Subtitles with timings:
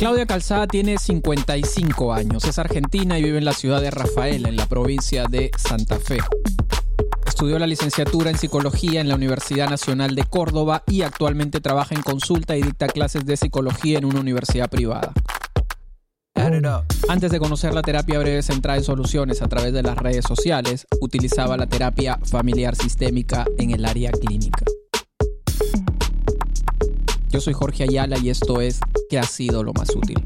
[0.00, 4.56] Claudia Calzada tiene 55 años, es argentina y vive en la ciudad de Rafaela, en
[4.56, 6.20] la provincia de Santa Fe.
[7.26, 12.00] Estudió la licenciatura en psicología en la Universidad Nacional de Córdoba y actualmente trabaja en
[12.00, 15.12] consulta y dicta clases de psicología en una universidad privada.
[17.10, 20.86] Antes de conocer la terapia breve centrada en soluciones a través de las redes sociales,
[21.02, 24.64] utilizaba la terapia familiar sistémica en el área clínica.
[27.30, 30.16] Yo soy Jorge Ayala y esto es ¿Qué ha sido lo más útil?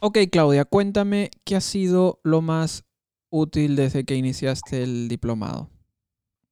[0.00, 2.86] Ok, Claudia, cuéntame qué ha sido lo más
[3.28, 5.68] útil desde que iniciaste el diplomado.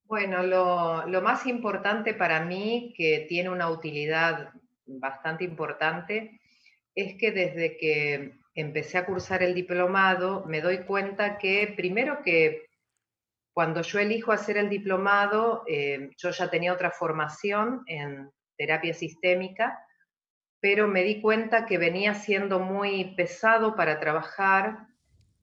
[0.05, 4.51] Bueno, lo, lo, más importante para mí, que tiene una utilidad
[4.87, 6.41] bastante importante,
[6.95, 12.74] es que desde que empecé a cursar el diplomado, me doy cuenta que primero que
[13.55, 19.79] cuando yo elijo hacer el diplomado, eh, yo ya tenía otra formación en terapia sistémica,
[20.61, 24.88] pero me di cuenta que venía siendo muy pesado para trabajar,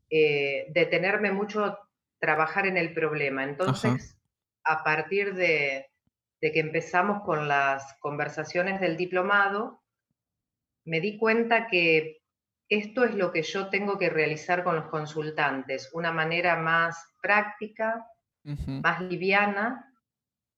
[0.10, 1.78] eh, detenerme mucho
[2.20, 3.46] trabajar en el problema.
[3.46, 4.20] Entonces,
[4.66, 5.90] a partir de,
[6.42, 9.82] de que empezamos con las conversaciones del diplomado,
[10.84, 12.21] me di cuenta que
[12.72, 18.08] esto es lo que yo tengo que realizar con los consultantes, una manera más práctica,
[18.44, 19.94] más liviana,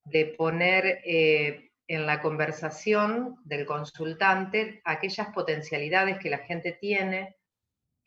[0.05, 7.35] de poner eh, en la conversación del consultante aquellas potencialidades que la gente tiene,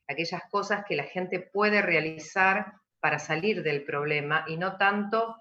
[0.06, 5.36] aquellas cosas que la gente puede realizar para salir del problema y no tanto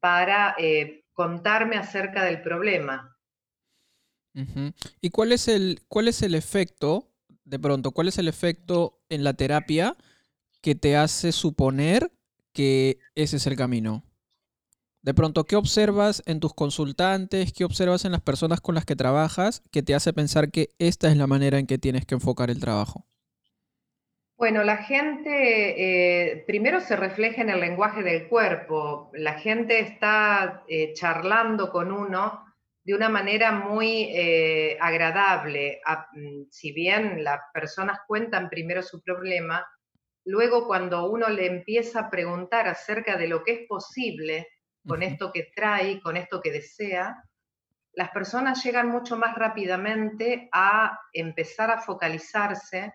[0.00, 3.16] para eh, contarme acerca del problema.
[5.00, 7.15] ¿Y cuál es, el, cuál es el efecto
[7.46, 9.96] de pronto, ¿cuál es el efecto en la terapia
[10.60, 12.10] que te hace suponer
[12.52, 14.02] que ese es el camino?
[15.00, 17.52] De pronto, ¿qué observas en tus consultantes?
[17.52, 21.08] ¿Qué observas en las personas con las que trabajas que te hace pensar que esta
[21.08, 23.06] es la manera en que tienes que enfocar el trabajo?
[24.36, 29.10] Bueno, la gente eh, primero se refleja en el lenguaje del cuerpo.
[29.14, 32.45] La gente está eh, charlando con uno
[32.86, 35.80] de una manera muy eh, agradable.
[36.12, 39.66] Mm, si bien las personas cuentan primero su problema,
[40.24, 44.46] luego cuando uno le empieza a preguntar acerca de lo que es posible
[44.86, 47.24] con esto que trae, con esto que desea,
[47.94, 52.94] las personas llegan mucho más rápidamente a empezar a focalizarse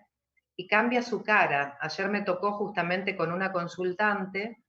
[0.56, 1.76] y cambia su cara.
[1.82, 4.61] Ayer me tocó justamente con una consultante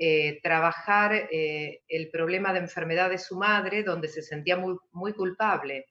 [0.00, 5.86] eh, trabajar eh, el problema de enfermedad de su madre, donde se sentía muy, culpable.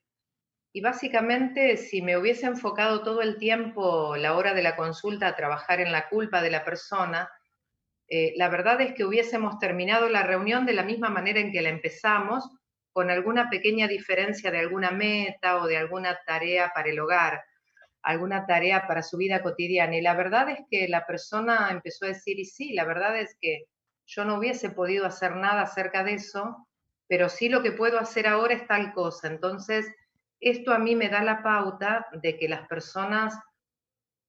[0.72, 5.36] Y básicamente, si me hubiese enfocado todo el tiempo, la hora de la consulta, a
[5.36, 7.30] trabajar en la culpa de la persona,
[8.08, 11.60] eh, la verdad es que hubiésemos terminado la reunión de la misma manera en que
[11.60, 12.48] la empezamos,
[12.94, 17.42] con alguna pequeña diferencia de alguna meta o de alguna tarea para el hogar,
[18.00, 19.96] alguna tarea para su vida cotidiana.
[19.98, 23.36] Y la verdad es que la persona empezó a decir, y sí, la verdad es
[23.38, 23.66] que
[24.08, 26.66] yo no hubiese podido hacer nada acerca de eso,
[27.06, 29.28] pero sí lo que puedo hacer ahora es tal cosa.
[29.28, 29.86] Entonces,
[30.40, 33.38] esto a mí me da la pauta de que las personas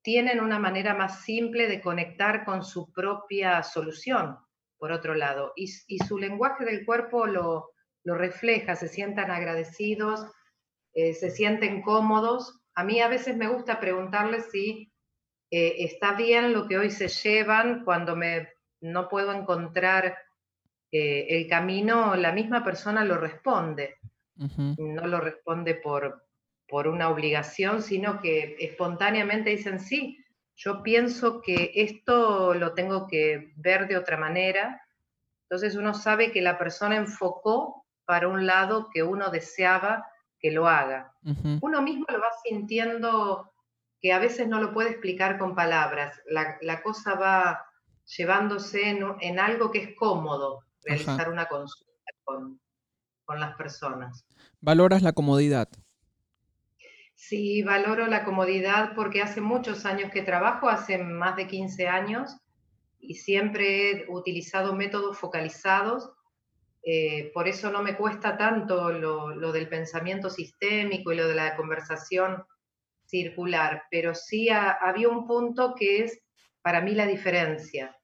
[0.01, 4.37] tienen una manera más simple de conectar con su propia solución,
[4.77, 7.71] por otro lado, y, su lenguaje del cuerpo lo,
[8.03, 10.25] refleja, se sientan agradecidos,
[10.93, 12.59] eh, se sienten cómodos.
[12.73, 14.91] A mí a veces me gusta preguntarles si
[15.51, 18.49] eh, está bien lo que hoy se llevan cuando me
[18.81, 20.17] no puedo encontrar
[20.91, 23.97] eh, el camino, la misma persona lo responde.
[24.77, 26.25] No lo responde por,
[26.67, 30.23] por una obligación, sino que espontáneamente dicen, sí,
[30.55, 34.81] yo pienso que esto lo tengo que ver de otra manera.
[35.43, 40.05] Entonces uno sabe que la persona enfocó para un lado que uno deseaba
[40.39, 41.13] que lo haga.
[41.61, 43.51] Uno mismo lo va sintiendo
[44.01, 46.21] que a veces no lo puede explicar con palabras.
[46.25, 47.68] La, la cosa va
[48.17, 51.89] llevándose en, algo que es cómodo realizar una consulta
[52.23, 52.59] con,
[53.37, 54.25] las personas.
[54.59, 55.69] ¿Valoras la comodidad?
[57.13, 62.35] Sí, valoro la comodidad porque hace muchos años que trabajo, hace más de 15 años,
[62.99, 66.09] y siempre he utilizado métodos focalizados.
[66.81, 71.55] Eh, por eso no me cuesta tanto lo, del pensamiento sistémico y lo de la
[71.55, 72.43] conversación
[73.05, 76.19] circular, pero sí había un punto que es
[76.61, 77.97] para mí la diferencia.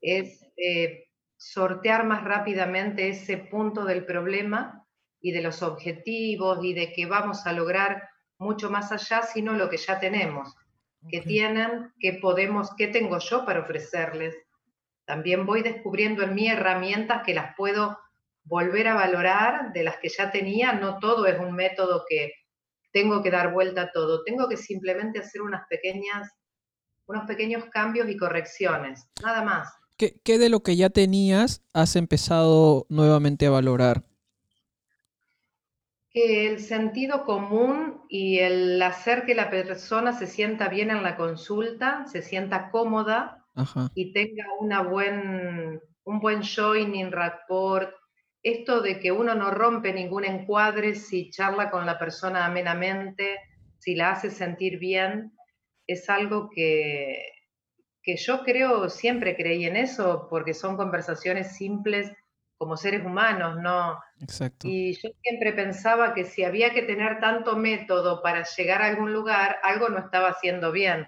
[0.00, 4.86] Es eh, sortear más rápidamente ese punto del problema
[5.20, 8.08] y de los objetivos y de que vamos a lograr
[8.38, 10.54] mucho más allá, sino lo que ya tenemos,
[11.08, 14.34] que tienen, que podemos, qué tengo yo para ofrecerles.
[15.04, 17.98] También voy descubriendo en mí herramientas que las puedo
[18.44, 20.72] volver a valorar de las que ya tenía.
[20.72, 22.32] No todo es un método que
[22.92, 26.28] tengo que dar vuelta a todo, tengo que simplemente hacer unas pequeñas,
[27.10, 29.68] unos pequeños cambios y correcciones, nada más.
[29.96, 34.04] ¿Qué, ¿Qué, de lo que ya tenías has empezado nuevamente a valorar?
[36.10, 41.16] Que el sentido común y el hacer que la persona se sienta bien en la
[41.16, 43.44] consulta, se sienta cómoda
[43.94, 47.92] y tenga una buen, un buen joining, rapport,
[48.42, 53.38] esto de que uno no rompe ningún encuadre si charla con la persona amenamente,
[53.78, 55.32] si la hace sentir bien,
[55.92, 57.22] es algo que,
[58.02, 62.12] que yo creo, siempre creí en eso, porque son conversaciones simples
[62.58, 63.98] como seres humanos, ¿no?
[64.20, 64.68] Exacto.
[64.68, 69.12] Y yo siempre pensaba que si había que tener tanto método para llegar a algún
[69.12, 71.06] lugar, algo no estaba haciendo bien.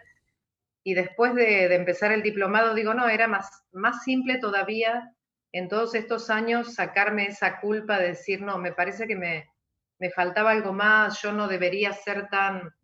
[0.83, 5.15] Y después de, de empezar el diplomado, digo, no, era más, más simple todavía
[5.53, 9.51] en todos estos años sacarme esa culpa de decir, no, me parece que me,
[9.99, 12.75] me faltaba algo más, yo no debería ser tan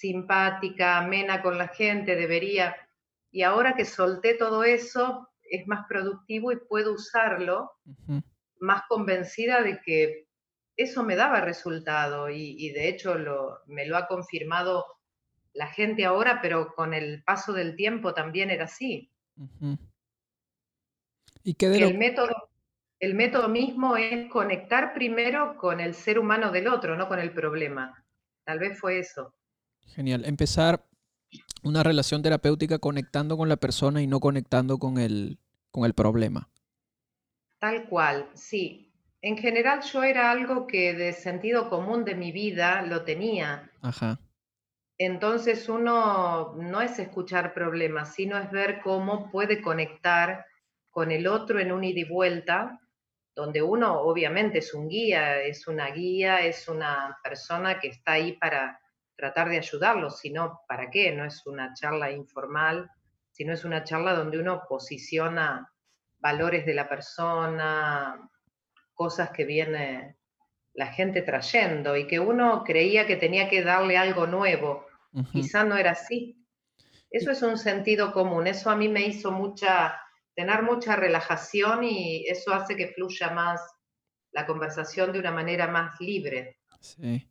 [0.00, 2.74] simpática, amena con la gente, debería.
[3.30, 7.72] Y ahora que solté todo eso, es más productivo y puedo usarlo
[8.60, 10.26] más convencida de que
[10.76, 14.86] eso me daba resultado y, de hecho lo, me lo ha confirmado
[15.52, 19.10] la gente ahora, pero con el paso del tiempo también era así.
[21.42, 22.48] ¿Y qué el, método,
[23.00, 27.32] el método mismo es conectar primero con el ser humano del otro, no con el
[27.32, 28.02] problema.
[28.44, 29.34] Tal vez fue eso.
[29.86, 30.24] Genial.
[30.24, 30.86] Empezar
[31.62, 35.38] una relación terapéutica conectando con la persona y no conectando con el,
[35.70, 36.48] con el problema.
[37.58, 38.92] Tal cual, sí.
[39.22, 43.70] En general yo era algo que de sentido común de mi vida lo tenía.
[43.82, 44.18] Ajá.
[44.96, 50.46] Entonces uno no es escuchar problemas, sino es ver cómo puede conectar
[50.90, 52.80] con el otro en un ida y vuelta,
[53.34, 58.32] donde uno obviamente es un guía, es una guía, es una persona que está ahí
[58.32, 58.80] para
[59.20, 62.90] tratar de ayudarlo, sino para qué, no es una charla informal,
[63.30, 65.70] sino es una charla donde uno posiciona
[66.18, 68.30] valores de la persona,
[68.94, 70.16] cosas que viene
[70.72, 74.86] la gente trayendo y que uno creía que tenía que darle algo nuevo.
[75.32, 76.46] Quizá no era así.
[77.10, 80.00] Eso es un sentido común, eso a mí me hizo mucha
[80.34, 83.60] tener mucha relajación y eso hace que fluya más
[84.32, 86.60] la conversación de una manera más libre.
[86.80, 87.29] Sí.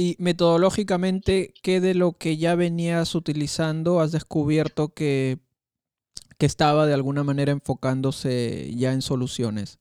[0.00, 5.38] Y metodológicamente, ¿qué de lo que ya venías utilizando has descubierto que,
[6.38, 9.80] que estaba de alguna manera enfocándose ya en soluciones?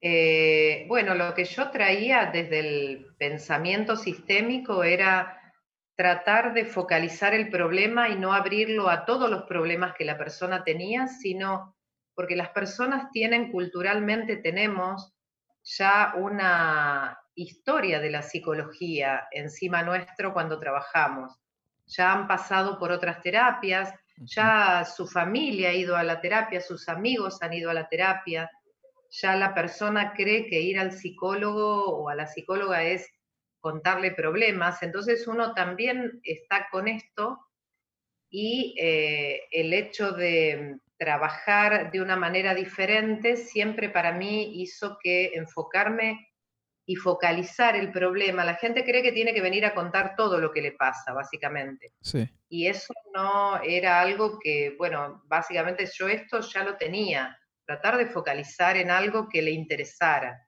[0.00, 5.52] Eh, bueno, lo que yo traía desde el pensamiento sistémico era
[5.94, 10.64] tratar de focalizar el problema y no abrirlo a todos los problemas que la persona
[10.64, 11.76] tenía, sino
[12.14, 15.12] porque las personas tienen culturalmente, tenemos
[15.62, 21.38] ya una historia de la psicología encima nuestro cuando trabajamos.
[21.86, 26.88] Ya han pasado por otras terapias, ya su familia ha ido a la terapia, sus
[26.88, 28.50] amigos han ido a la terapia,
[29.10, 33.08] ya la persona cree que ir al psicólogo o a la psicóloga es
[33.60, 37.38] contarle problemas, entonces uno también está con esto
[38.28, 45.32] y eh, el hecho de trabajar de una manera diferente siempre para mí hizo que
[45.34, 46.31] enfocarme
[46.84, 48.44] y focalizar el problema.
[48.44, 51.92] La gente cree que tiene que venir a contar todo lo que le pasa, básicamente.
[52.00, 52.28] Sí.
[52.48, 58.06] Y eso no era algo que, bueno, básicamente yo esto ya lo tenía, tratar de
[58.06, 60.46] focalizar en algo que le interesara.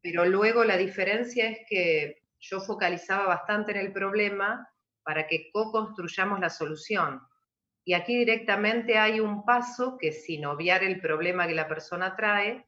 [0.00, 4.68] Pero luego la diferencia es que yo focalizaba bastante en el problema
[5.04, 7.20] para que co-construyamos la solución.
[7.84, 12.66] Y aquí directamente hay un paso que sin obviar el problema que la persona trae,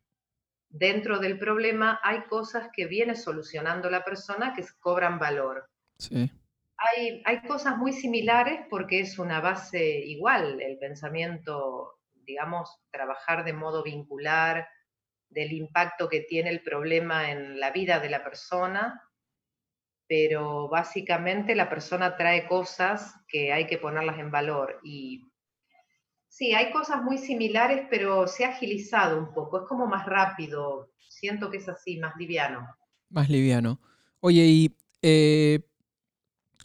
[0.75, 5.71] dentro del problema hay cosas que viene solucionando la persona que cobran valor.
[5.99, 6.31] Sí.
[6.76, 13.52] Hay, hay cosas muy similares porque es una base igual, el pensamiento, digamos, trabajar de
[13.52, 14.66] modo vincular,
[15.28, 19.00] del impacto que tiene el problema en la vida de la persona,
[20.09, 25.25] pero básicamente la persona trae cosas que hay que ponerlas en valor y
[26.34, 30.90] sí, hay cosas muy similares, pero se ha agilizado un poco, es como más rápido,
[31.08, 32.66] siento que es así, más liviano.
[33.08, 33.80] Más liviano.
[34.18, 35.60] Oye, y eh,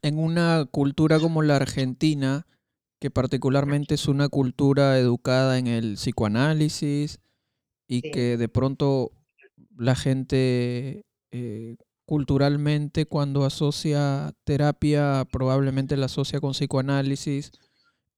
[0.01, 2.47] en una cultura como la Argentina,
[2.99, 7.19] que particularmente es una cultura educada en el psicoanálisis
[7.87, 9.11] y que de pronto
[9.77, 17.51] la gente eh, culturalmente cuando asocia terapia, probablemente la asocia con psicoanálisis.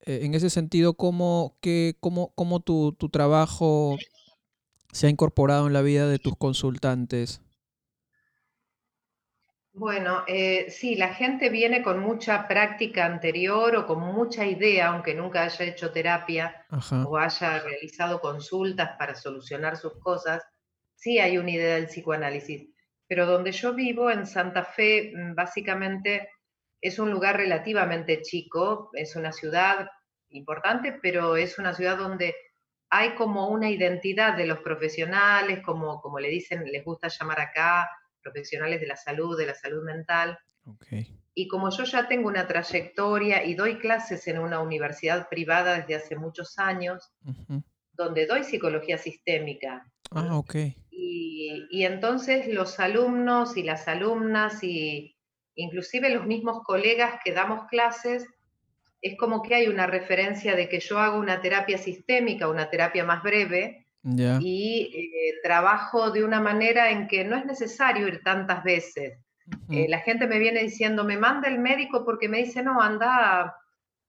[0.05, 3.97] Eh, en ese sentido, ¿cómo, que, cómo, cómo tu, tu, trabajo
[4.91, 7.41] se ha incorporado en la vida de tus consultantes?
[9.73, 15.15] Bueno, eh, sí, la gente viene con mucha práctica anterior o con mucha idea, aunque
[15.15, 16.65] nunca haya hecho terapia
[17.05, 20.43] o haya realizado consultas para solucionar sus cosas.
[20.95, 22.69] Sí hay una idea del psicoanálisis,
[23.07, 26.29] pero donde yo vivo, en Santa Fe, mm, básicamente
[26.81, 29.87] es un lugar relativamente chico, es una ciudad
[30.29, 32.35] importante, pero es una ciudad donde
[32.89, 37.89] hay como una identidad de los profesionales, como, como le dicen, les gusta llamar acá,
[38.21, 40.37] profesionales de la salud, de la salud mental.
[41.33, 45.95] Y como yo ya tengo una trayectoria y doy clases en una universidad privada desde
[45.95, 47.13] hace muchos años,
[47.93, 49.89] donde doy psicología sistémica.
[50.11, 50.55] Ah, ok.
[50.89, 55.15] Y, y, entonces los alumnos y las alumnas y
[55.55, 58.25] inclusive los mismos colegas que damos clases,
[59.01, 63.03] es como que hay una referencia de que yo hago una terapia sistémica, una terapia
[63.03, 68.63] más breve, y eh, trabajo de una manera en que no es necesario ir tantas
[68.63, 69.19] veces.
[69.69, 73.55] Eh, la gente me viene diciendo, me manda el médico porque me dice, no, anda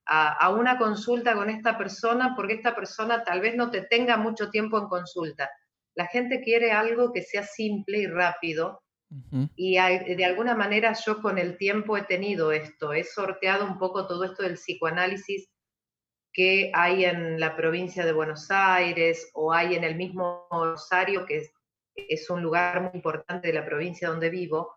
[0.06, 4.50] a, una consulta con esta persona porque esta persona tal vez no te tenga mucho
[4.50, 5.50] tiempo en consulta.
[5.94, 8.82] La gente quiere algo que sea simple y rápido.
[9.56, 14.06] Y de alguna manera yo con el tiempo he tenido esto, he sorteado un poco
[14.06, 15.50] todo esto del psicoanálisis
[16.32, 21.50] que hay en la provincia de Buenos Aires o hay en el mismo Rosario, que
[21.94, 24.74] es, un lugar muy importante de la provincia donde vivo,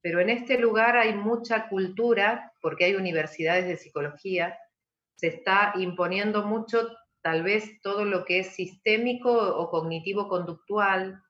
[0.00, 4.58] pero en este lugar hay mucha cultura, porque hay universidades de psicología,
[5.14, 6.88] se está imponiendo mucho
[7.26, 11.24] tal vez todo lo que es sistémico o cognitivo-conductual.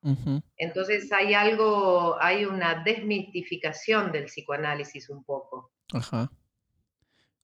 [0.59, 5.73] Entonces hay algo, hay una desmitificación del psicoanálisis un poco.
[5.95, 6.31] Ajá.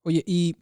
[0.03, 0.55] Oye, y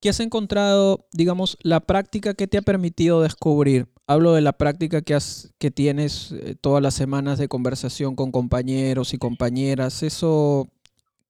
[0.00, 3.86] ¿Qué has encontrado, digamos, la práctica que te ha permitido descubrir?
[4.08, 8.32] Hablo de la práctica que, has, que tienes eh, todas las semanas de conversación con
[8.32, 10.02] compañeros y compañeras.
[10.02, 10.68] ¿Eso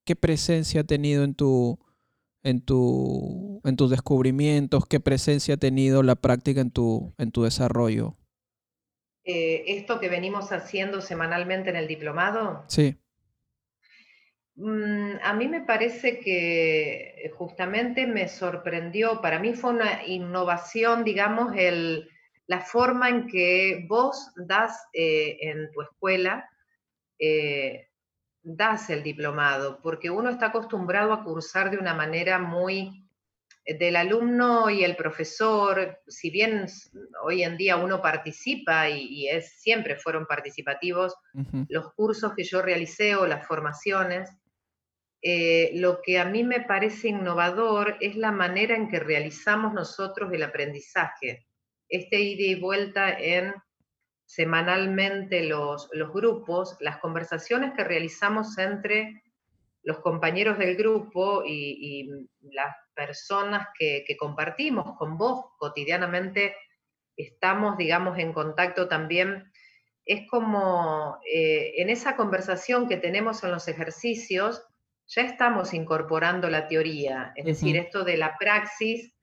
[0.07, 1.79] qué presencia ha tenido en, tu,
[2.43, 4.87] en, tu, en tus descubrimientos?
[4.87, 8.17] ¿Qué presencia ha tenido la práctica en tu, en tu desarrollo?
[9.25, 12.65] Eh, ¿Esto que venimos haciendo semanalmente en el diplomado?
[12.69, 12.97] Sí.
[14.57, 21.05] Mm, a mí me parece que eh, justamente me sorprendió, para mí fue una innovación,
[21.05, 22.09] digamos, el,
[22.47, 26.51] la forma en que vos das eh, en tu escuela,
[27.19, 27.89] eh,
[28.43, 33.03] das el diplomado, porque uno está acostumbrado a cursar de una manera muy
[33.65, 36.67] del alumno y el profesor, si bien
[37.23, 41.15] hoy en día uno participa y, es, siempre fueron participativos
[41.69, 44.31] los cursos que yo realicé o las formaciones,
[45.23, 50.33] eh, lo que a mí me parece innovador es la manera en que realizamos nosotros
[50.33, 51.47] el aprendizaje.
[51.89, 53.55] Este ida y vuelta en
[54.35, 59.23] semanalmente los, grupos, las conversaciones que realizamos entre
[59.83, 62.09] los compañeros del grupo y,
[62.41, 66.57] las personas que, compartimos con vos cotidianamente,
[67.15, 69.53] estamos, digamos, en contacto también.
[70.07, 74.65] Es como eh, en esa conversación que tenemos en los ejercicios,
[75.09, 79.15] ya estamos incorporando la teoría, es decir, esto de la praxis,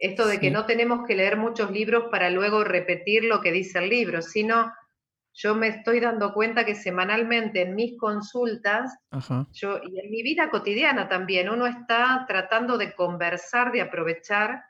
[0.00, 3.78] esto de que no tenemos que leer muchos libros para luego repetir lo que dice
[3.78, 4.72] el libro, sino
[5.34, 8.98] yo me estoy dando cuenta que semanalmente en mis consultas,
[9.52, 14.64] yo y en mi vida cotidiana también, uno está tratando de conversar, de aprovechar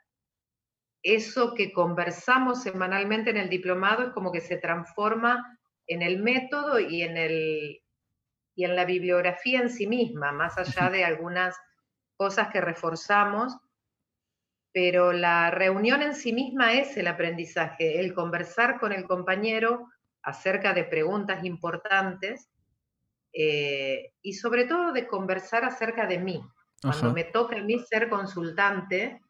[1.01, 5.57] eso que conversamos semanalmente en el diplomado, es como que se transforma
[5.87, 7.81] en el método y en el,
[8.53, 11.57] y en la bibliografía en sí misma, más allá de algunas
[12.17, 13.57] cosas que reforzamos,
[14.73, 19.87] pero la reunión en sí misma es el aprendizaje, el conversar con el compañero
[20.23, 22.49] acerca de preguntas importantes
[23.33, 26.41] eh, y sobre todo de conversar acerca de mí.
[26.81, 29.21] Cuando me toca a mí ser consultante,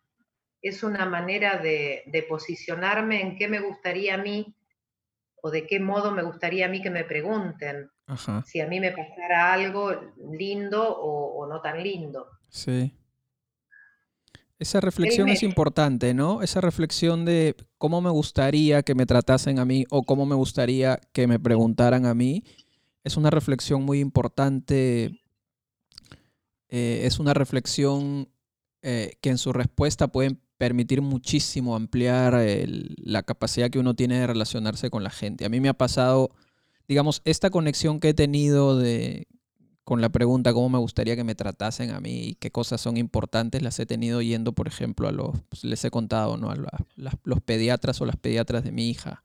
[0.62, 4.56] es una manera de, de posicionarme en qué me gustaría a mí
[5.42, 7.90] o de qué modo me gustaría a mí que me pregunten.
[8.46, 12.28] Si a mí me pasara algo lindo o, no tan lindo.
[12.50, 12.96] Sí.
[14.62, 16.44] Esa reflexión es importante, ¿no?
[16.44, 21.00] Esa reflexión de cómo me gustaría que me tratasen a mí o cómo me gustaría
[21.14, 22.44] que me preguntaran a mí.
[23.04, 25.20] Es una reflexión muy importante.
[26.70, 28.30] Eh, es una reflexión
[28.84, 32.40] eh, que en su respuesta pueden permitir muchísimo ampliar
[32.98, 35.44] la capacidad que uno tiene de relacionarse con la gente.
[35.44, 36.36] A mí me ha pasado,
[36.88, 39.26] digamos, esta conexión que he tenido de,
[39.84, 42.98] con la pregunta cómo me gustaría que me tratasen a mí y qué cosas son
[42.98, 46.52] importantes, las he tenido yendo, por ejemplo, a los, pues, les he contado, ¿no?
[46.52, 46.58] A
[47.24, 49.24] los pediatras o las pediatras de mi hija.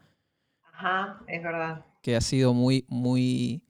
[0.72, 1.84] Ajá, es verdad.
[2.02, 3.62] Que ha sido muy, muy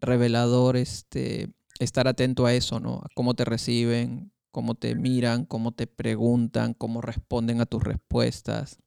[0.00, 2.96] revelador este, estar atento a eso, ¿no?
[2.96, 8.78] A cómo te reciben, cómo te miran, cómo te preguntan, cómo responden a tus respuestas.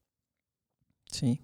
[1.06, 1.42] Sí.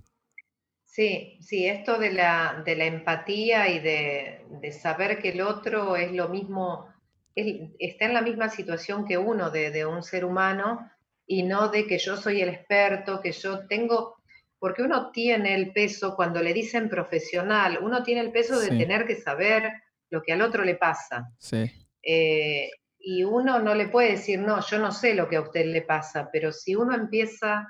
[0.96, 5.98] Sí, sí, esto de la, de la empatía y de, de, saber que el otro
[5.98, 6.88] es lo mismo,
[7.36, 10.90] está en la misma situación que uno de, de, un ser humano
[11.28, 14.16] y no de que yo soy el experto, que yo tengo,
[14.58, 19.06] porque uno tiene el peso, cuando le dicen profesional, uno tiene el peso de tener
[19.06, 19.70] que saber
[20.12, 21.30] lo que al otro le pasa.
[21.40, 21.70] Sí.
[22.04, 25.66] Eh, y uno no le puede decir, no, yo no sé lo que a usted
[25.66, 27.68] le pasa, pero si uno empieza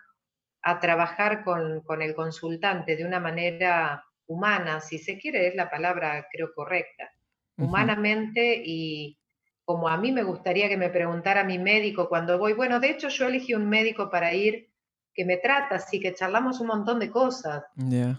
[0.67, 5.69] a trabajar con, con el consultante de una manera humana, si se quiere, es la
[5.69, 7.11] palabra creo correcta,
[7.55, 9.15] humanamente y
[9.63, 13.09] como a mí me gustaría que me preguntara mi médico cuando voy, bueno, de hecho
[13.09, 14.71] yo elegí un médico para ir
[15.13, 17.63] que me trata, así que charlamos un montón de cosas.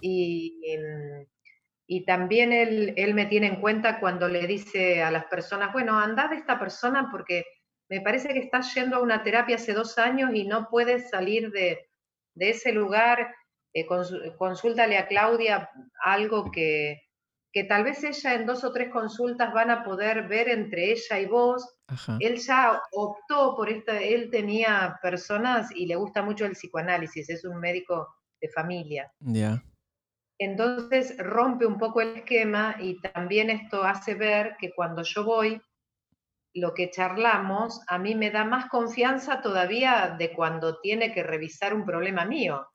[0.01, 0.61] Y,
[1.89, 5.99] y, también él, él, me tiene en cuenta cuando le dice a las personas, bueno,
[5.99, 7.45] anda de esta persona porque
[7.89, 11.51] me parece que estás yendo a una terapia hace dos años y no puedes salir
[11.51, 11.87] de,
[12.37, 13.35] de ese lugar,
[13.75, 13.87] eh,
[14.39, 15.69] consúltale a Claudia
[16.05, 17.03] algo que,
[17.53, 21.19] que tal vez ella en dos o tres consultas van a poder ver entre ella
[21.19, 21.77] y vos.
[22.21, 27.45] Él ya optó por esta, él tenía personas y le gusta mucho el psicoanálisis, es
[27.45, 29.11] un médico de familia.
[29.21, 29.63] Ya.
[30.39, 35.61] Entonces rompe un poco el esquema y también esto hace ver que cuando yo voy,
[36.57, 41.75] lo que charlamos a mí me da más confianza todavía de cuando tiene que revisar
[41.75, 42.67] un problema mío.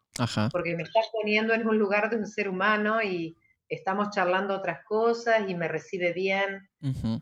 [0.52, 3.38] Porque me está poniendo en un lugar de un ser humano y,
[3.72, 6.70] estamos charlando otras cosas y me recibe bien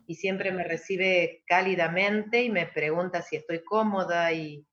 [0.04, 4.66] y siempre me recibe cálidamente y me pregunta si estoy cómoda y,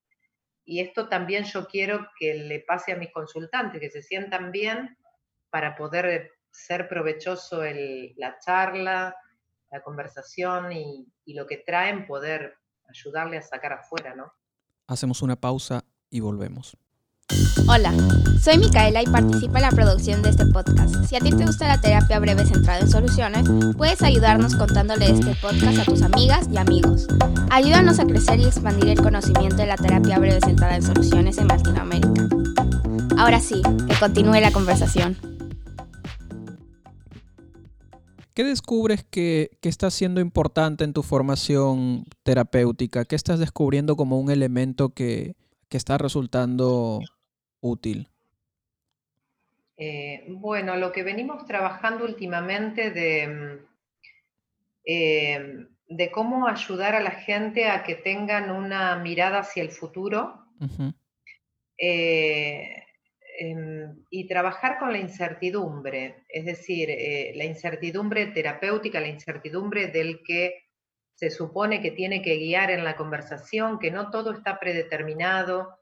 [0.65, 4.97] esto también yo quiero que le pase a mis consultantes, que se sientan bien
[5.49, 9.15] para poder ser provechoso el, la charla,
[9.71, 12.55] la conversación y, y lo que traen, poder
[12.89, 14.31] ayudarle a sacar afuera, ¿no?
[14.87, 16.77] Hacemos una pausa y volvemos.
[17.67, 17.93] Hola,
[18.41, 20.95] soy Micaela y participo en la producción de este podcast.
[21.05, 25.35] Si a ti te gusta la terapia breve centrada en soluciones, puedes ayudarnos contándole este
[25.41, 27.07] podcast a tus amigas y amigos.
[27.49, 31.49] Ayúdanos a crecer y expandir el conocimiento de la terapia breve centrada en soluciones en
[31.49, 32.27] Latinoamérica.
[33.17, 35.36] Ahora sí, que continúe la conversación.
[38.37, 43.03] ¿Qué descubres que, que, está siendo importante en tu formación terapéutica?
[43.03, 45.35] ¿Qué estás descubriendo como un elemento que,
[45.69, 46.99] que está resultando
[47.61, 48.09] útil?
[49.75, 53.65] Eh, bueno, lo que venimos trabajando últimamente de, mm,
[54.85, 60.45] eh, de cómo ayudar a la gente a que tengan una mirada hacia el futuro
[61.79, 62.83] eh,
[64.09, 66.89] y trabajar con la incertidumbre, es decir,
[67.35, 70.67] la incertidumbre terapéutica, la incertidumbre del que
[71.13, 75.79] se supone que tiene que guiar en la conversación, que no todo está predeterminado,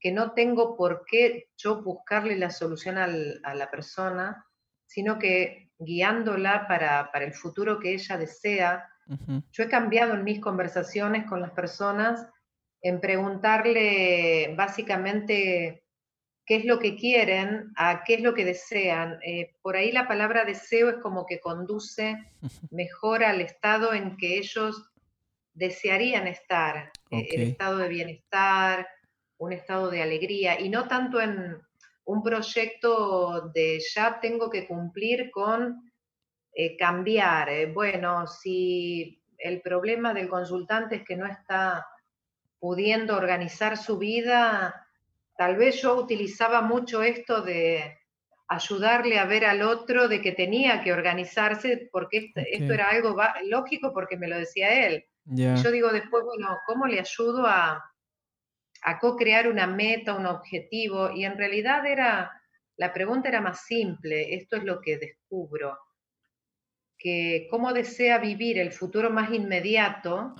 [0.00, 4.46] que no tengo por qué yo buscarle la solución a la persona,
[4.86, 8.88] sino que guiándola para, el futuro que ella desea.
[9.52, 12.26] Yo he cambiado en mis conversaciones con las personas
[12.80, 15.79] en preguntarle básicamente
[16.50, 19.20] qué es lo que quieren, a qué es lo que desean.
[19.22, 22.18] Eh, por ahí la palabra deseo es como que conduce
[22.72, 24.90] mejor al estado en que ellos
[25.54, 28.88] desearían estar, eh, el estado de bienestar,
[29.38, 31.56] un estado de alegría y no tanto en
[32.04, 35.92] un proyecto de ya tengo que cumplir con
[36.52, 37.48] eh, cambiar.
[37.48, 41.86] Eh, bueno, si el problema del consultante es que no está
[42.58, 44.88] pudiendo organizar su vida,
[45.40, 47.98] tal vez yo utilizaba mucho esto de
[48.46, 53.16] ayudarle a ver al otro de que tenía que organizarse, porque esto, era algo
[53.48, 55.06] lógico porque me lo decía él.
[55.24, 57.82] Yo digo después, bueno, ¿cómo le ayudo a,
[58.82, 62.30] a co-crear una meta, un objetivo, y en realidad era,
[62.76, 65.78] la pregunta era más simple, esto es lo que descubro,
[66.98, 70.34] que cómo desea vivir el futuro más inmediato.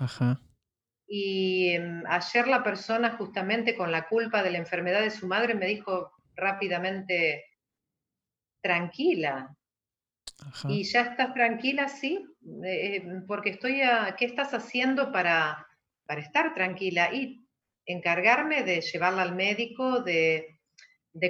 [1.13, 5.57] Y em, ayer la persona justamente con la culpa de la enfermedad de su madre
[5.57, 7.47] me dijo rápidamente,
[8.63, 9.57] tranquila.
[10.69, 12.25] Y ya estás tranquila, sí,
[12.65, 15.67] eh, eh, porque estoy, a, ¿qué estás haciendo para,
[16.07, 17.13] para estar tranquila?
[17.13, 17.45] Y
[17.87, 20.61] encargarme de llevarla al médico, de,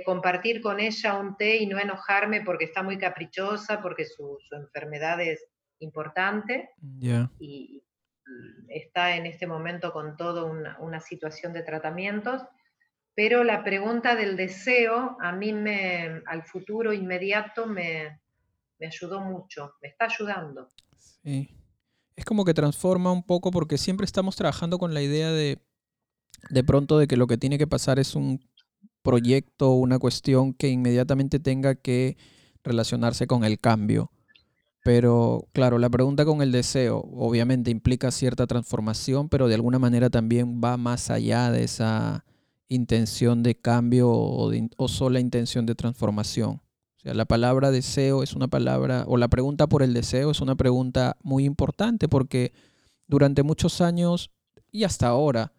[0.05, 5.19] compartir con ella un té y no enojarme porque está muy caprichosa, porque su, enfermedad
[5.23, 5.43] es
[5.79, 6.69] importante
[7.38, 7.83] y
[8.69, 12.43] está en este momento con toda una, situación de tratamientos.
[13.14, 18.21] pero la pregunta del deseo a mí me, al futuro inmediato me,
[18.79, 20.69] me ayudó mucho, me está ayudando.
[21.23, 21.49] Sí.
[22.16, 25.59] Es como que transforma un poco porque siempre estamos trabajando con la idea de,
[26.51, 28.40] de pronto, de que lo que tiene que pasar es un
[29.03, 32.16] proyecto, una cuestión que inmediatamente tenga que
[32.62, 34.11] relacionarse con el cambio.
[34.83, 40.09] Pero claro, la pregunta con el deseo obviamente implica cierta transformación, pero de alguna manera
[40.09, 42.25] también va más allá de esa
[42.69, 46.62] intención de cambio o, o sola intención de transformación.
[46.97, 50.40] O sea, la palabra deseo es una palabra, o la pregunta por el deseo es
[50.40, 52.53] una pregunta muy importante porque
[53.07, 54.31] durante muchos años
[54.73, 55.53] y hasta ahora,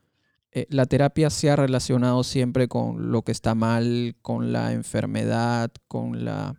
[0.51, 5.71] eh, la terapia se ha relacionado siempre con lo que está mal, con la enfermedad,
[5.88, 6.55] con la...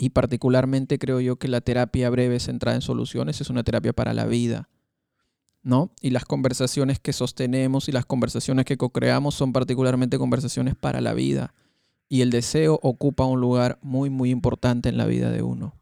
[0.00, 4.14] Y particularmente creo yo que la terapia breve centrada en soluciones es una terapia para
[4.14, 4.68] la vida,
[5.62, 5.92] ¿no?
[6.00, 11.14] Y las conversaciones que sostenemos y las conversaciones que co-creamos son particularmente conversaciones para la
[11.14, 11.52] vida.
[12.08, 15.74] Y el deseo ocupa un lugar muy, muy importante en la vida de uno.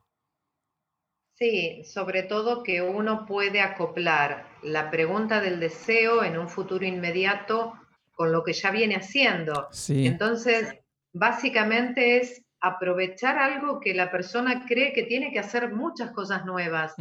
[1.34, 7.74] Sí, sobre todo que uno puede acoplar la pregunta del deseo en un futuro inmediato
[8.12, 9.68] con lo que ya viene haciendo.
[9.90, 10.74] Entonces,
[11.12, 16.94] básicamente es aprovechar algo que la persona cree que tiene que hacer muchas cosas nuevas.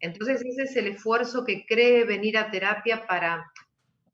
[0.00, 3.50] Entonces, ese es el esfuerzo que cree venir a terapia para,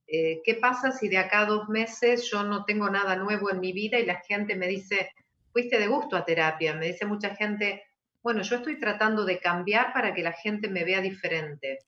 [0.06, 3.60] eh, ¿qué pasa si de acá a dos meses yo no tengo nada nuevo en
[3.60, 5.10] mi vida y la gente me dice,
[5.52, 6.74] fuiste de gusto a terapia?
[6.74, 7.82] Me dice mucha gente,
[8.22, 11.78] bueno, yo estoy tratando de cambiar para que la gente me vea diferente.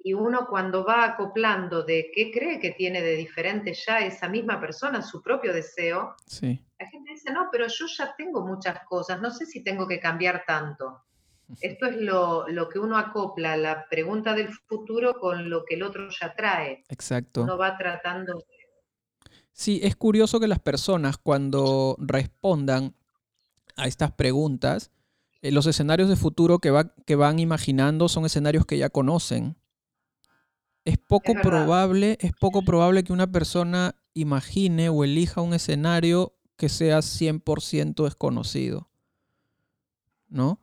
[0.00, 4.60] Y uno cuando va acoplando de qué cree que tiene de diferente ya esa misma
[4.60, 6.14] persona, su propio deseo,
[6.78, 9.98] la gente dice, no, pero yo ya tengo muchas cosas, no sé si tengo que
[9.98, 11.02] cambiar tanto.
[11.60, 15.82] Esto es lo, lo, que uno acopla, la pregunta del futuro con lo que el
[15.82, 16.84] otro ya trae.
[16.88, 17.42] Exacto.
[17.42, 18.44] Uno va tratando.
[19.52, 22.94] Sí, es curioso que las personas cuando respondan
[23.76, 24.92] a estas preguntas,
[25.40, 29.56] eh, los escenarios de futuro que, va, que van imaginando son escenarios que ya conocen.
[30.84, 36.68] Es poco probable, es poco probable que una persona imagine o elija un escenario que
[36.68, 38.90] sea 100% desconocido.
[40.28, 40.60] ¿No?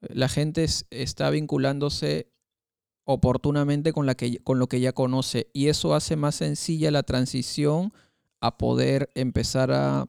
[0.00, 2.28] La gente está vinculándose
[3.04, 7.92] oportunamente con, lo que ya conoce y eso hace más sencilla la transición
[8.40, 10.06] a poder empezar a,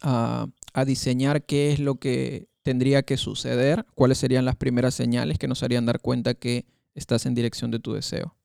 [0.00, 3.84] a diseñar qué es lo que tendría que suceder?
[3.94, 7.80] ¿Cuáles serían las primeras señales que nos harían dar cuenta que estás en dirección de
[7.80, 8.36] tu deseo?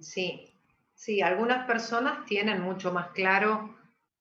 [0.00, 0.54] Sí,
[0.94, 3.79] sí, algunas personas tienen mucho más claro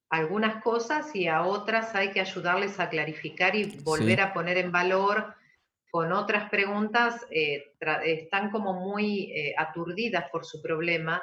[0.10, 4.72] algunas cosas y a otras hay que ayudarles a clarificar y volver a poner en
[4.72, 5.36] valor
[5.92, 7.74] con otras preguntas, eh,
[8.06, 11.22] están como muy eh, aturdidas por su problema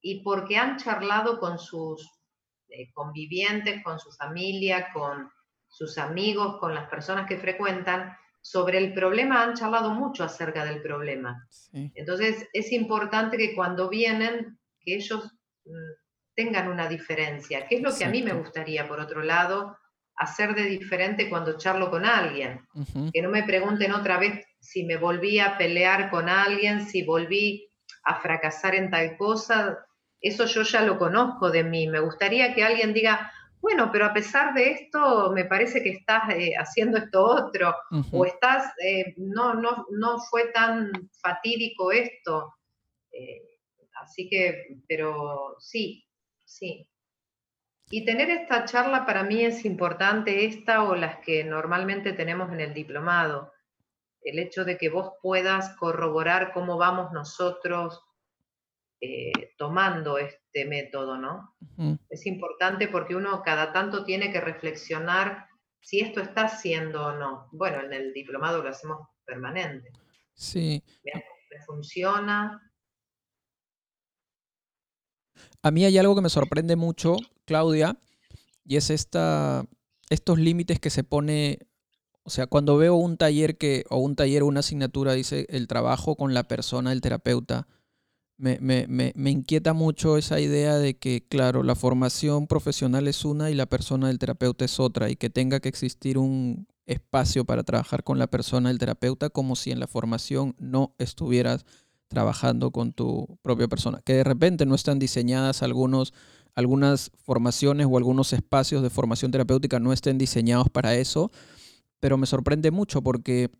[0.00, 2.08] y porque han charlado con sus
[2.68, 5.30] eh, convivientes, con su familia, con
[5.68, 10.80] sus amigos, con las personas que frecuentan, sobre el problema han charlado mucho acerca del
[10.80, 11.48] problema.
[11.72, 15.32] Entonces es importante que cuando vienen, que ellos
[15.64, 16.05] mm,
[16.36, 19.76] tengan una diferencia, que es lo que a mí me gustaría, por otro lado,
[20.16, 22.60] hacer de diferente cuando charlo con alguien.
[23.12, 27.68] Que no me pregunten otra vez si me volví a pelear con alguien, si volví
[28.04, 29.78] a fracasar en tal cosa.
[30.20, 31.88] Eso yo ya lo conozco de mí.
[31.88, 36.30] Me gustaría que alguien diga, bueno, pero a pesar de esto, me parece que estás
[36.30, 37.74] eh, haciendo esto otro,
[38.12, 42.54] o estás, eh, no, no, no fue tan fatídico esto.
[43.10, 43.42] Eh,
[44.02, 46.05] así que, pero sí,
[46.46, 46.88] sí.
[47.90, 52.60] Y tener esta charla para mí es importante, esta o las que normalmente tenemos en
[52.60, 53.52] el diplomado.
[54.22, 58.02] El hecho de que vos puedas corroborar cómo vamos nosotros
[59.58, 61.54] tomando esto este método, ¿no?
[62.08, 65.46] Es importante porque uno cada tanto tiene que reflexionar
[65.80, 67.48] si esto está haciendo o no.
[67.52, 69.92] Bueno, en el diplomado lo hacemos permanente.
[70.32, 70.82] Sí.
[71.04, 72.72] ¿Me funciona?
[75.66, 77.98] A mí hay algo que me sorprende mucho, Claudia,
[78.64, 79.66] y es esta,
[80.10, 81.58] estos límites que se pone,
[82.22, 85.66] o sea, cuando veo un taller que, o un taller o una asignatura dice el
[85.66, 87.66] trabajo con la persona, el terapeuta,
[88.36, 93.54] me, me, inquieta mucho esa idea de que, claro, la formación profesional es una y
[93.54, 98.04] la persona del terapeuta es otra, y que tenga que existir un espacio para trabajar
[98.04, 101.66] con la persona del terapeuta como si en la formación no estuvieras
[102.08, 104.00] trabajando con tu propia persona.
[104.04, 106.14] Que de repente no están diseñadas algunos,
[106.54, 111.30] algunas formaciones o algunos espacios de formación terapéutica no estén diseñados para eso,
[112.00, 113.50] pero me sorprende mucho porque...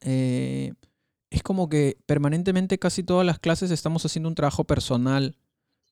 [0.00, 0.72] Eh,
[1.30, 5.36] es como que permanentemente casi todas las clases estamos haciendo un trabajo personal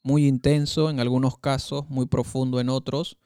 [0.02, 3.18] muy intenso en algunos casos, muy profundo en otros,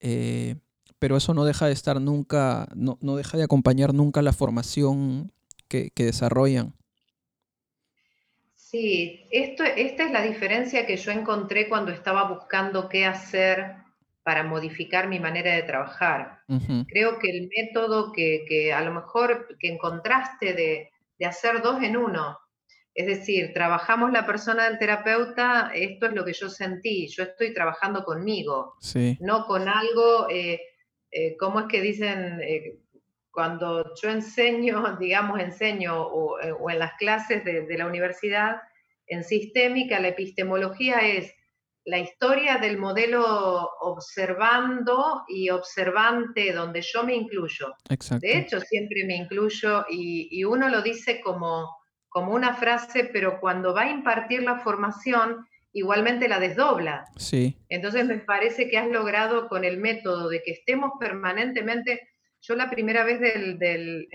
[0.00, 0.56] eh,
[0.98, 5.32] pero eso no deja de estar nunca, no, deja de acompañar nunca la formación
[5.68, 6.74] que, desarrollan.
[8.74, 13.76] Sí, esto, esta es la diferencia que yo encontré cuando estaba buscando qué hacer
[14.24, 16.40] para modificar mi manera de trabajar.
[16.88, 20.90] Creo que el método que, a lo mejor que encontraste de,
[21.24, 22.36] hacer dos en uno,
[22.94, 27.54] es decir, trabajamos la persona del terapeuta, esto es lo que yo sentí, yo estoy
[27.54, 28.74] trabajando conmigo,
[29.20, 30.60] no con algo, eh,
[31.12, 32.40] eh, ¿cómo es que dicen?
[32.42, 32.80] Eh,
[33.34, 38.56] cuando yo enseño, digamos, enseño o, en las clases de, de la universidad,
[39.06, 41.34] en sistémica, la epistemología es
[41.84, 47.74] la historia del modelo observando y observante, donde yo me incluyo.
[48.20, 51.76] De hecho, siempre me incluyo y, uno lo dice como,
[52.08, 57.04] como una frase, pero cuando va a impartir la formación, igualmente la desdobla.
[57.16, 57.56] Sí.
[57.68, 62.08] Entonces me parece que has logrado con el método de que estemos permanentemente...
[62.46, 64.08] Yo la primera vez del, del,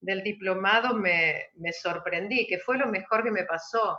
[0.24, 3.98] diplomado me, sorprendí, que fue lo mejor que me pasó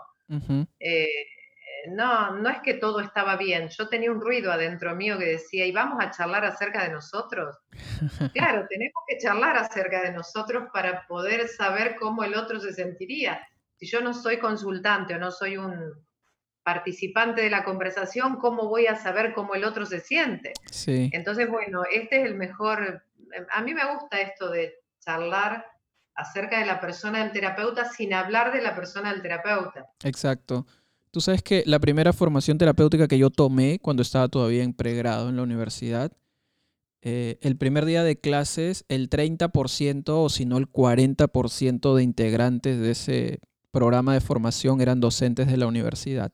[1.89, 5.65] no, no es que todo estaba bien, yo tenía un ruido adentro mío que decía,
[5.65, 7.57] ¿y vamos a charlar acerca de nosotros?
[8.33, 13.47] claro, tenemos que charlar acerca de nosotros para poder saber cómo el otro se sentiría.
[13.75, 15.93] Si yo no soy consultante o no soy un
[16.63, 20.53] participante de la conversación, ¿cómo voy a saber cómo el otro se siente?
[20.69, 21.09] Sí.
[21.13, 23.03] Entonces, bueno, este es el mejor,
[23.51, 25.65] a mí me gusta esto de charlar
[26.15, 29.85] acerca de la persona del terapeuta sin hablar de la persona del terapeuta.
[30.03, 30.65] Exacto.
[31.11, 35.29] Tú sabes que la primera formación terapéutica que yo tomé cuando estaba todavía en pregrado
[35.29, 36.11] en la universidad,
[37.01, 42.79] eh, el primer día de clases, el 30% o si no el 40% de integrantes
[42.79, 43.39] de ese
[43.71, 46.31] programa de formación eran docentes de la universidad.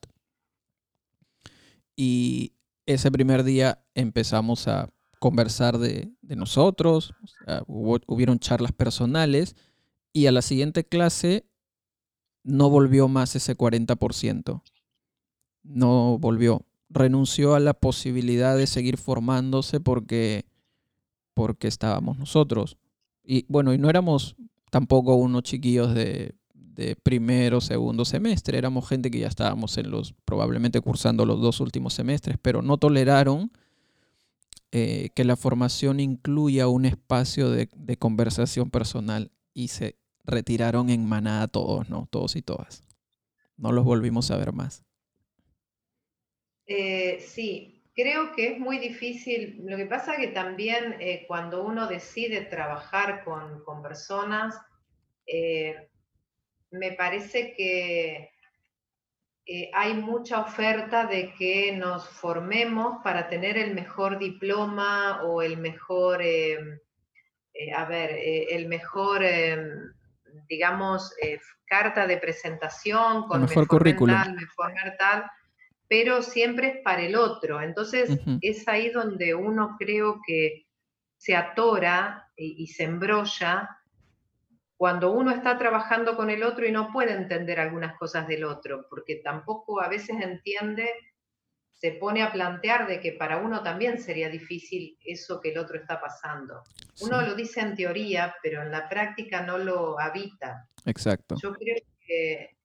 [1.94, 2.54] Y
[2.86, 4.90] ese primer día empezamos a
[5.24, 7.14] conversar de, nosotros,
[7.66, 9.56] hubieron charlas personales
[10.12, 11.46] y a la siguiente clase
[12.42, 14.62] no volvió más ese 40%.
[15.62, 16.66] No volvió.
[16.90, 20.44] Renunció a la posibilidad de seguir formándose porque,
[21.32, 22.76] porque estábamos nosotros.
[23.24, 24.36] Y bueno, y no éramos
[24.70, 28.58] tampoco unos chiquillos de, de primero, segundo semestre.
[28.58, 32.76] Éramos gente que ya estábamos en los, probablemente cursando los dos últimos semestres, pero no
[32.76, 33.50] toleraron
[34.76, 41.46] eh, que la formación incluya un espacio de, conversación personal y se retiraron en manada
[41.46, 42.08] todos, ¿no?
[42.10, 42.82] Todos y todas.
[43.56, 44.84] No los volvimos a ver más.
[46.66, 49.62] Eh, sí, creo que es muy difícil.
[49.64, 54.56] Lo que pasa que también eh, cuando uno decide trabajar con, personas,
[56.72, 58.33] me parece que
[59.72, 66.22] hay mucha oferta de que nos formemos para tener el mejor diploma o el mejor,
[66.22, 68.10] a ver,
[68.50, 69.22] el mejor
[70.48, 74.16] digamos, eh, carta de presentación con mejor, currículum.
[74.34, 75.24] mejor tal,
[75.88, 77.60] pero siempre es para el otro.
[77.60, 80.66] Entonces es ahí donde uno creo que
[81.16, 83.68] se atora y, se embrolla
[84.76, 88.86] cuando uno está trabajando con el otro y no puede entender algunas cosas del otro,
[88.90, 90.90] porque tampoco a veces entiende
[91.84, 95.76] se pone a plantear de que para uno también sería difícil eso que el otro
[95.76, 96.62] está pasando.
[97.02, 100.66] Uno lo dice en teoría, pero en la práctica no lo habita.
[100.86, 101.36] Exacto.
[101.42, 102.56] Yo creo que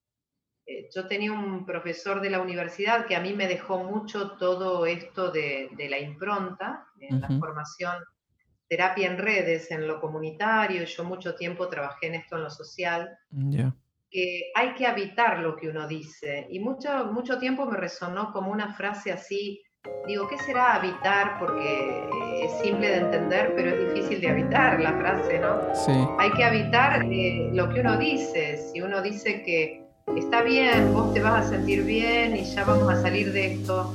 [0.65, 4.85] eh, yo tenía un profesor de la universidad que a mí me dejó mucho todo
[4.85, 7.97] esto de, la impronta, en la formación,
[8.69, 10.83] terapia en redes, en lo comunitario.
[10.83, 13.17] Yo mucho tiempo trabajé en esto en lo social.
[13.31, 13.73] Ya
[14.09, 16.47] que hay que habitar lo que uno dice.
[16.49, 19.61] Y mucho, mucho tiempo me resonó como una frase así,
[20.07, 21.37] digo, ¿qué será habitar?
[21.39, 22.09] Porque
[22.43, 25.75] es simple de entender, pero es difícil de habitar la frase, ¿no?
[25.75, 25.93] Sí.
[26.17, 28.57] Hay que habitar eh, lo que uno dice.
[28.57, 32.89] Si uno dice que está bien, vos te vas a sentir bien y ya vamos
[32.91, 33.93] a salir de esto,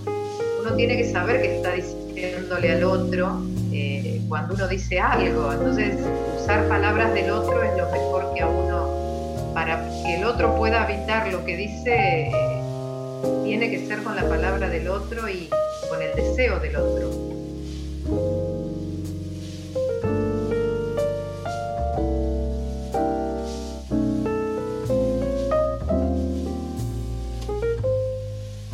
[0.60, 5.52] uno tiene que saber que está diciéndole al otro eh, cuando uno dice algo.
[5.52, 5.98] Entonces,
[6.40, 10.82] usar palabras del otro es lo mejor que a uno para que el otro pueda
[10.82, 12.30] habitar lo que dice,
[13.44, 15.48] tiene que ser con la palabra del otro y
[15.88, 17.33] con el deseo del otro.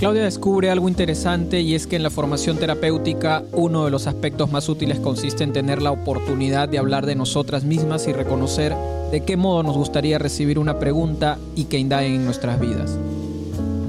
[0.00, 4.50] Claudia descubre algo interesante y es que en la formación terapéutica uno de los aspectos
[4.50, 8.74] más útiles consiste en tener la oportunidad de hablar de nosotras mismas y reconocer
[9.12, 12.96] de qué modo nos gustaría recibir una pregunta y que indaguen en nuestras vidas.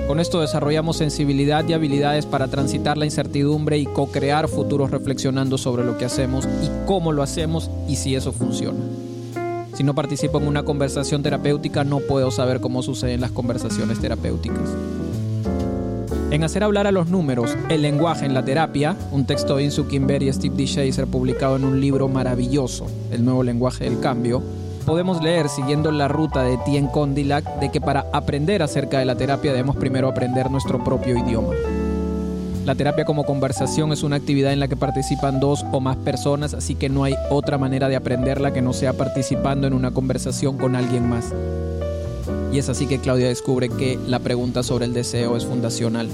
[0.06, 5.86] Con esto desarrollamos sensibilidad y habilidades para transitar la incertidumbre y co-crear futuros reflexionando sobre
[5.86, 8.80] lo que hacemos y cómo lo hacemos y si eso funciona.
[9.76, 14.72] Si no participo en una conversación terapéutica no puedo saber cómo suceden las conversaciones terapéuticas.
[16.32, 19.90] En Hacer hablar a los números, el lenguaje en la terapia, un texto de Insu
[19.90, 20.64] Kimber y Steve D.
[20.64, 24.42] Chaser publicado en un libro maravilloso, El nuevo lenguaje del cambio,
[24.86, 29.16] podemos leer siguiendo la ruta de Tien Condillac de que para aprender acerca de la
[29.16, 31.54] terapia debemos primero aprender nuestro propio idioma.
[32.64, 36.54] La terapia como conversación es una actividad en la que participan dos o más personas,
[36.54, 40.58] así que no hay otra manera de aprenderla que no sea participando en una conversación
[40.58, 41.34] con alguien más.
[42.52, 46.10] Y es así que Claudia descubre que la pregunta sobre el deseo es fundacional.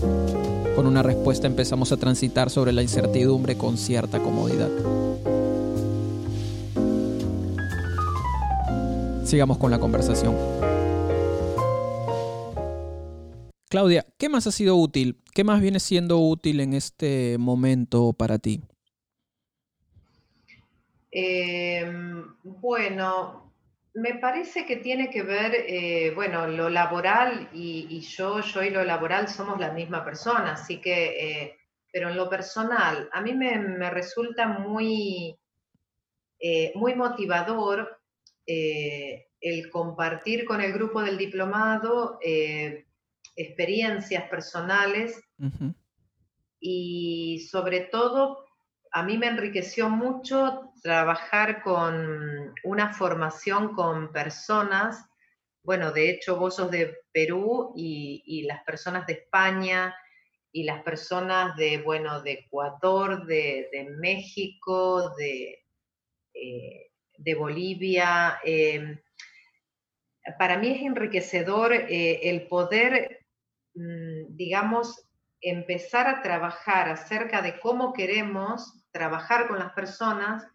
[0.76, 4.69] Con una respuesta empezamos a transitar sobre la incertidumbre con cierta comodidad.
[9.23, 10.36] Sigamos con la conversación.
[13.69, 15.19] Claudia, ¿qué más ha sido útil?
[15.34, 18.62] ¿Qué más viene siendo útil en este momento para ti?
[21.12, 23.47] Em, bueno,
[23.98, 28.84] me parece que tiene que ver, eh, bueno, lo laboral y, yo, yo y lo
[28.84, 31.58] laboral somos la misma persona, así que, eh,
[31.92, 35.36] pero en lo personal, a mí me, resulta muy,
[36.40, 38.00] eh, muy motivador
[38.46, 42.20] el compartir con el grupo del diplomado
[43.36, 45.20] experiencias personales
[46.60, 48.47] y sobre todo
[48.98, 55.06] a mí me enriqueció mucho trabajar con una formación con personas,
[55.64, 59.96] bueno, de hecho vos sos de Perú y, las personas de España
[60.52, 65.64] y las personas de, bueno, de Ecuador, de, México, de,
[66.34, 68.40] eh, Bolivia.
[68.44, 69.00] Em,
[70.40, 73.28] para mí es enriquecedor eh, el poder
[73.78, 75.08] Mm, digamos,
[75.40, 80.48] empezar a trabajar acerca de cómo queremos trabajar con las personas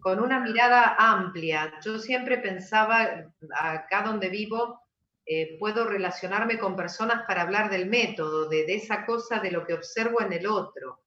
[0.00, 1.74] con una mirada amplia.
[1.84, 3.08] Yo siempre pensaba,
[3.56, 4.80] acá donde vivo,
[5.26, 9.74] eh, puedo relacionarme con personas para hablar del método, de, esa cosa de lo que
[9.74, 11.02] observo en el otro,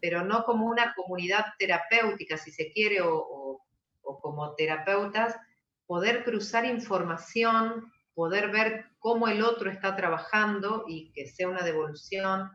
[0.00, 3.60] pero no como una comunidad terapéutica, si se quiere, o
[4.02, 5.36] como terapeutas,
[5.86, 12.50] poder cruzar información poder ver cómo el otro está trabajando y que sea una devolución.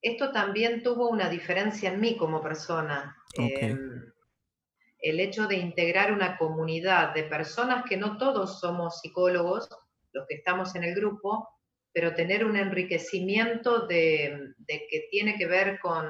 [0.00, 3.16] Esto también tuvo una diferencia en mí como persona.
[3.36, 4.12] Em,
[5.00, 9.68] el hecho de integrar una comunidad de personas que no todos somos psicólogos,
[10.12, 11.48] los que estamos en el grupo,
[11.92, 16.06] pero tener un enriquecimiento de, que tiene que ver con...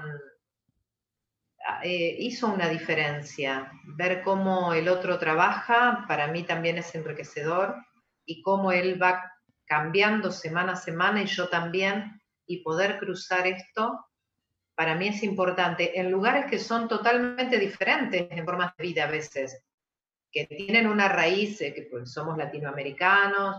[1.67, 3.71] Ah, eh, hizo una diferencia.
[3.97, 7.75] Ver cómo el otro trabaja, para mí también es enriquecedor
[8.25, 9.33] y cómo él va
[9.67, 12.18] cambiando semana a semana y yo también,
[12.49, 14.05] y poder cruzar esto,
[14.75, 19.11] para mí es importante, en lugares que son totalmente diferentes en formas de vida a
[19.11, 19.63] veces,
[20.33, 23.57] que tienen una raíz, eh, que pues, somos latinoamericanos.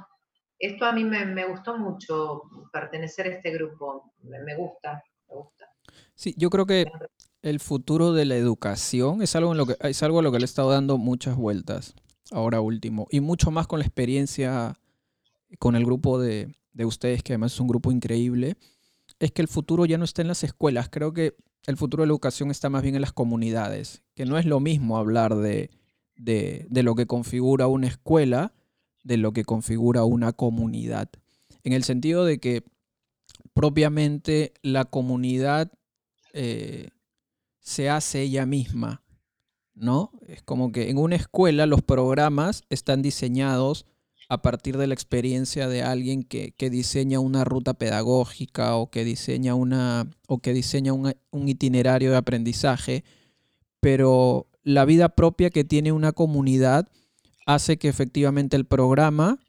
[0.58, 5.70] Esto a mí me, gustó mucho pertenecer a este grupo, me, gusta, me gusta.
[6.16, 6.86] Sí, yo creo que
[7.42, 10.40] el futuro de la educación es algo, en lo que, es algo a lo que
[10.40, 11.96] le he estado dando muchas vueltas
[12.32, 14.78] ahora último, y mucho más con la experiencia
[15.58, 16.54] con el grupo de,
[16.86, 18.56] ustedes, que además es un grupo increíble,
[19.20, 22.08] es que el futuro ya no está en las escuelas, creo que el futuro de
[22.08, 25.70] la educación está más bien en las comunidades, que no es lo mismo hablar de,
[26.16, 28.54] de lo que configura una escuela,
[29.04, 31.10] de lo que configura una comunidad,
[31.64, 32.64] en el sentido de que
[33.54, 35.72] propiamente la comunidad
[36.34, 36.90] eh,
[37.60, 39.04] se hace ella misma
[39.80, 40.12] ¿no?
[40.28, 43.86] Es como que en una escuela los programas están diseñados
[44.30, 49.56] a partir de la experiencia de alguien que, diseña una ruta pedagógica o que diseña,
[49.56, 51.16] una, o que diseña un,
[51.50, 53.04] itinerario de aprendizaje,
[53.80, 56.88] pero la vida propia que tiene una comunidad
[57.48, 59.40] hace que efectivamente el programa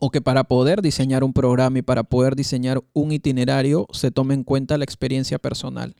[0.00, 4.34] o que para poder diseñar un programa y para poder diseñar un itinerario se tome
[4.34, 5.94] en cuenta la experiencia personal.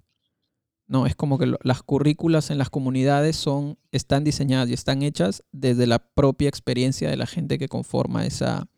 [0.89, 5.43] No, es como que las currículas en las comunidades son, están diseñadas y están hechas
[5.51, 8.69] desde la propia experiencia de la gente que conforma esa,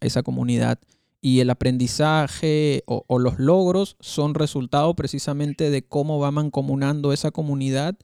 [0.00, 0.78] esa comunidad.
[1.22, 7.96] Y el aprendizaje o, los logros son resultado precisamente de cómo va mancomunando esa comunidad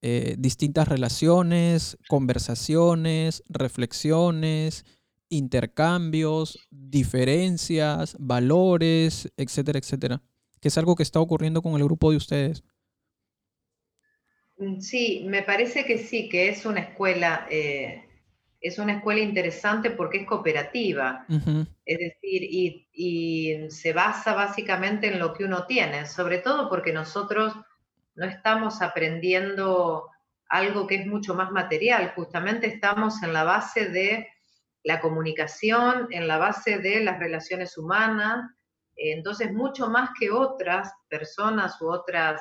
[0.00, 4.84] eh, distintas relaciones, conversaciones, reflexiones,
[5.28, 10.22] intercambios, diferencias, valores, etcétera, etcétera
[10.60, 12.64] que es algo que está ocurriendo con el grupo de ustedes.
[14.58, 17.46] Mm, sí, me parece que sí, que es una escuela.
[17.50, 18.04] Eh,
[18.60, 21.24] es una escuela interesante porque es cooperativa,
[21.84, 27.54] es decir, y, se basa básicamente en lo que uno tiene, sobre todo porque nosotros
[28.16, 30.08] no estamos aprendiendo
[30.48, 34.26] algo que es mucho más material, justamente estamos en la base de
[34.82, 38.50] la comunicación, en la base de las relaciones humanas,
[38.98, 42.40] entonces mucho más que otras personas u otras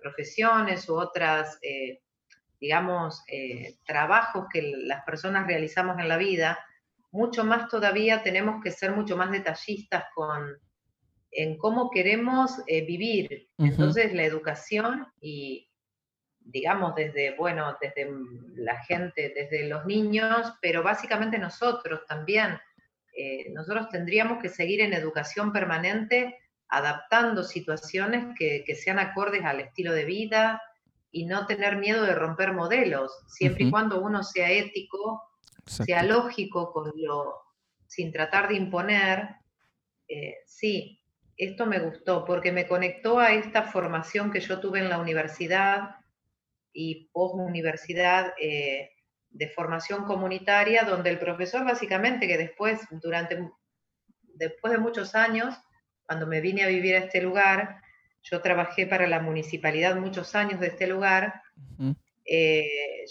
[0.00, 1.58] profesiones u otras...
[1.62, 2.00] Eh,
[2.60, 6.58] digamos, eh, trabajos que las personas realizamos en la vida,
[7.10, 10.58] mucho más todavía tenemos que ser mucho más detallistas con
[11.30, 13.48] en cómo queremos eh, vivir.
[13.58, 15.70] Entonces la educación y
[16.40, 18.10] digamos desde, bueno, desde
[18.56, 22.58] la gente, desde los niños, pero básicamente nosotros también,
[23.18, 26.38] eh, nosotros tendríamos que seguir en educación permanente
[26.68, 30.62] adaptando situaciones que, que sean acordes al estilo de vida,
[31.10, 35.22] y no tener miedo de romper modelos, siempre y cuando uno sea ético,
[35.64, 37.34] sea lógico, con lo,
[37.86, 39.28] sin tratar de imponer.
[40.06, 41.00] Eh, sí,
[41.36, 45.96] esto me gustó porque me conectó a esta formación que yo tuve en la universidad
[46.72, 48.90] y post-universidad eh,
[49.38, 53.48] de formación comunitaria, donde el profesor básicamente que después, durante,
[54.34, 55.54] después de muchos años,
[56.04, 57.80] cuando me vine a vivir a este lugar,
[58.22, 61.40] yo trabajé para la municipalidad muchos años de este lugar.
[62.24, 62.66] Eh,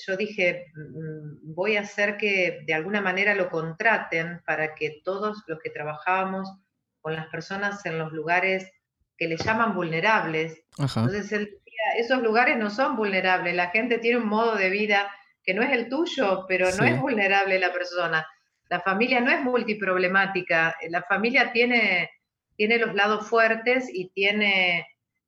[0.05, 5.43] yo dije, mm, voy a hacer que de alguna manera lo contraten para que todos
[5.47, 6.51] los que trabajábamos
[6.99, 8.69] con las personas en los lugares
[9.17, 11.49] que le llaman vulnerables, entonces
[11.97, 15.09] esos lugares no son vulnerables, la gente tiene un modo de vida
[15.47, 18.27] que no es el tuyo, pero no es vulnerable la persona.
[18.67, 22.11] La familia no es multiproblemática, la familia tiene,
[22.57, 24.85] tiene los lados fuertes y tiene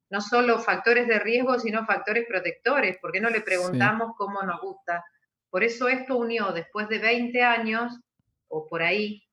[0.09, 2.97] no solo factores de riesgo, sino factores protectores.
[2.97, 5.05] ¿Por qué no le preguntamos cómo nos gusta?
[5.49, 7.97] Por eso esto unió, después de 20 años,
[8.49, 9.23] o por ahí,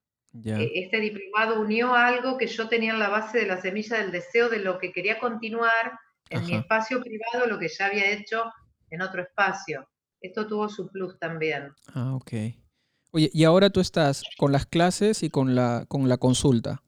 [0.45, 4.13] eh, este diplomado unió algo que yo tenía en la base de la semilla del
[4.13, 8.49] deseo de lo que quería continuar en mi espacio privado, lo que ya había hecho
[8.89, 9.85] en otro espacio.
[10.21, 11.73] Esto tuvo su plus también.
[11.93, 12.31] Ah, ok.
[13.11, 16.83] Oye, y ahora tú estás con las clases y con la, con la consulta.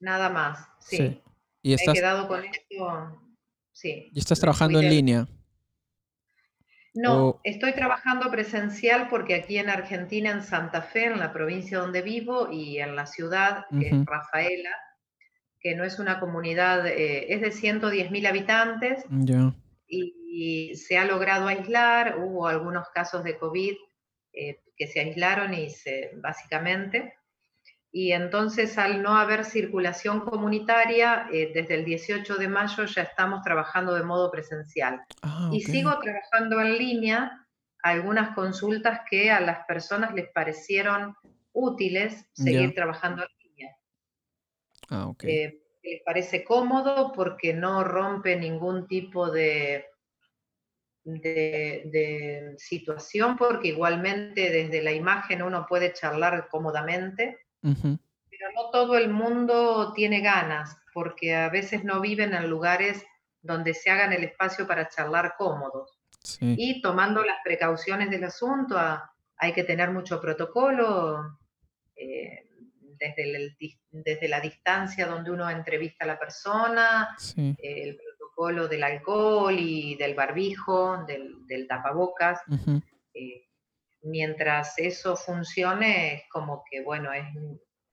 [0.00, 1.20] Nada más, sí.
[1.62, 3.20] Y estás, he quedado con esto,
[3.72, 4.10] sí.
[4.12, 5.28] ¿Y estás trabajando en línea?
[6.94, 12.02] No, estoy trabajando presencial porque aquí en Argentina, en Santa Fe, en la provincia donde
[12.02, 14.70] vivo y en la ciudad, que es Rafaela,
[15.58, 19.04] que no es una comunidad, eh, es de 110.000 habitantes
[19.86, 20.14] y,
[20.74, 23.76] se ha logrado aislar, hubo algunos casos de COVID
[24.32, 27.14] eh, que se aislaron y se, básicamente,
[27.90, 33.42] y entonces al no haber circulación comunitaria, eh, desde el 18 de mayo ya estamos
[33.42, 35.02] trabajando de modo presencial.
[35.20, 37.46] Ah, y sigo trabajando en línea
[37.82, 41.14] algunas consultas que a las personas les parecieron
[41.52, 43.76] útiles seguir trabajando en línea.
[44.88, 45.24] Ah, ok.
[45.24, 49.91] Eh, les parece cómodo porque no rompe ningún tipo de,
[51.04, 57.46] de situación, porque igualmente desde la imagen uno puede charlar cómodamente.
[57.60, 63.04] Pero no todo el mundo tiene ganas, porque a veces no viven en lugares
[63.40, 65.98] donde se hagan el espacio para charlar cómodos.
[66.40, 68.78] Y tomando las precauciones del asunto,
[69.36, 71.38] hay que tener mucho protocolo,
[71.96, 72.48] eh,
[72.98, 73.56] desde,
[73.90, 77.98] desde, la distancia donde uno entrevista a la persona, el
[78.34, 82.40] protocolo del alcohol y del barbijo, del, tapabocas
[84.02, 87.24] mientras eso funcione, es como que, bueno, es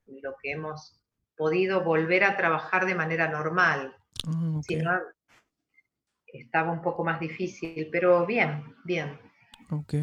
[0.06, 1.00] lo que hemos
[1.36, 3.94] podido volver a trabajar de manera normal.
[4.26, 4.90] Ah, si no,
[6.26, 9.18] estaba un poco más difícil, pero bien, bien.
[9.70, 9.94] Ok.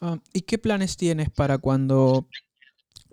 [0.00, 2.26] Ah, ¿Y qué planes tienes para cuando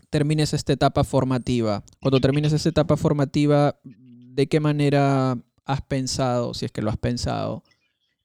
[0.09, 1.83] termines esta etapa formativa?
[1.99, 6.97] Cuando termines esta etapa formativa, ¿de qué manera has pensado, si es que lo has
[6.97, 7.63] pensado,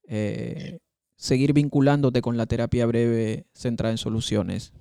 [0.09, 0.79] eh,
[1.17, 4.73] seguir vinculándote con la terapia breve centrada en soluciones?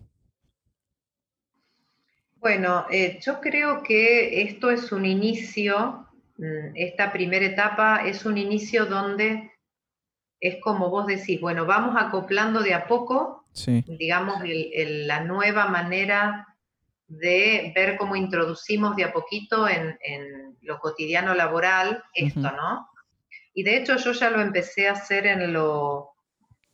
[2.37, 8.37] Bueno, eh, yo creo que esto es un inicio, mm, esta primera etapa es un
[8.37, 9.51] inicio donde
[10.39, 16.54] es como vos decís, bueno, vamos acoplando de a poco, digamos, la nueva manera
[17.07, 19.97] de ver cómo introducimos de a poquito en,
[20.61, 22.89] lo cotidiano laboral esto, ¿no?
[23.53, 26.15] Y de hecho yo ya lo empecé a hacer en lo,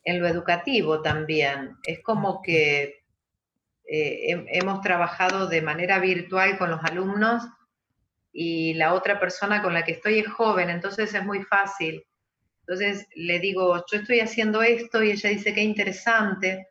[0.03, 1.75] en lo educativo también.
[1.83, 3.03] Es como que
[3.85, 7.43] eh, hemos trabajado de manera virtual con los alumnos
[8.31, 12.05] y la otra persona con la que estoy es joven, entonces es muy fácil.
[12.61, 16.69] Entonces le digo, yo estoy haciendo esto y ella dice, qué interesante,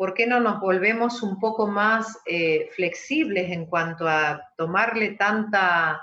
[0.00, 6.00] ¿por qué no nos volvemos un poco más eh, flexibles en cuanto a tomarle tanta,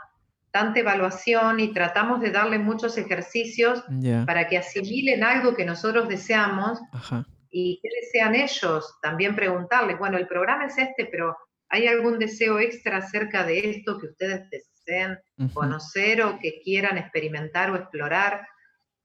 [0.52, 3.84] tanta evaluación y tratamos de darle muchos ejercicios
[4.28, 6.80] para que asimilen algo que nosotros deseamos
[7.50, 9.00] y qué desean ellos?
[9.02, 11.36] También preguntarles, bueno, el programa es este, pero
[11.68, 15.18] ¿hay algún deseo extra acerca de esto que ustedes deseen
[15.56, 18.48] conocer o que quieran experimentar o explorar?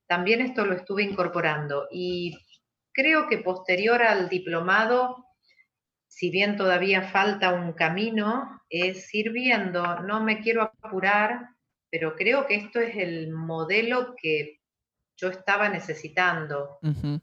[0.05, 2.37] También esto lo estuve incorporando y
[2.93, 5.27] creo que posterior al diplomado,
[6.07, 11.49] si bien todavía falta un camino, es ir viendo, no me quiero apurar,
[11.89, 14.59] pero creo que esto es el modelo que
[15.17, 16.79] yo estaba necesitando.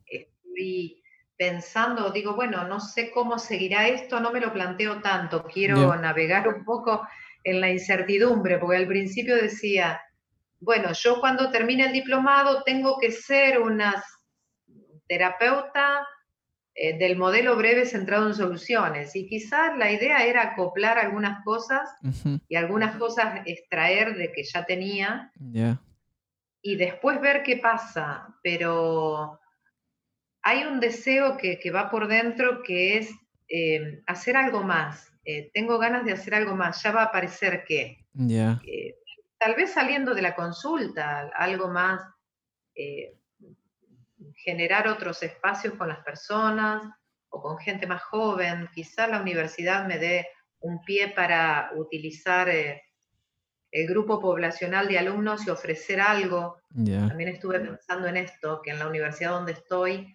[0.06, 1.02] Estoy
[1.36, 6.48] pensando, digo, bueno, no sé cómo seguirá esto, no me lo planteo tanto, quiero navegar
[6.48, 7.06] un poco
[7.44, 10.00] en la incertidumbre, porque al principio decía,
[10.60, 14.04] bueno, yo cuando termine el diplomado tengo que ser unas
[15.10, 16.06] terapeuta
[16.72, 19.16] eh, del modelo breve centrado en soluciones.
[19.16, 21.90] Y quizás la idea era acoplar algunas cosas
[22.48, 25.32] y algunas cosas extraer de que ya tenía
[26.62, 28.38] y después ver qué pasa.
[28.44, 29.40] Pero
[30.42, 33.10] hay un deseo que, va por dentro que es
[33.48, 35.12] eh, hacer algo más.
[35.24, 36.80] Eh, tengo ganas de hacer algo más.
[36.84, 38.06] Ya va a aparecer qué.
[39.38, 42.00] tal vez saliendo de la consulta, algo más
[44.44, 46.82] generar otros espacios con las personas
[47.28, 48.68] o con gente más joven.
[48.74, 50.28] Quizá la universidad me dé
[50.60, 52.82] un pie para utilizar eh,
[53.70, 56.60] el grupo poblacional de alumnos y ofrecer algo.
[56.74, 60.14] También estuve pensando en esto, que en la universidad donde estoy,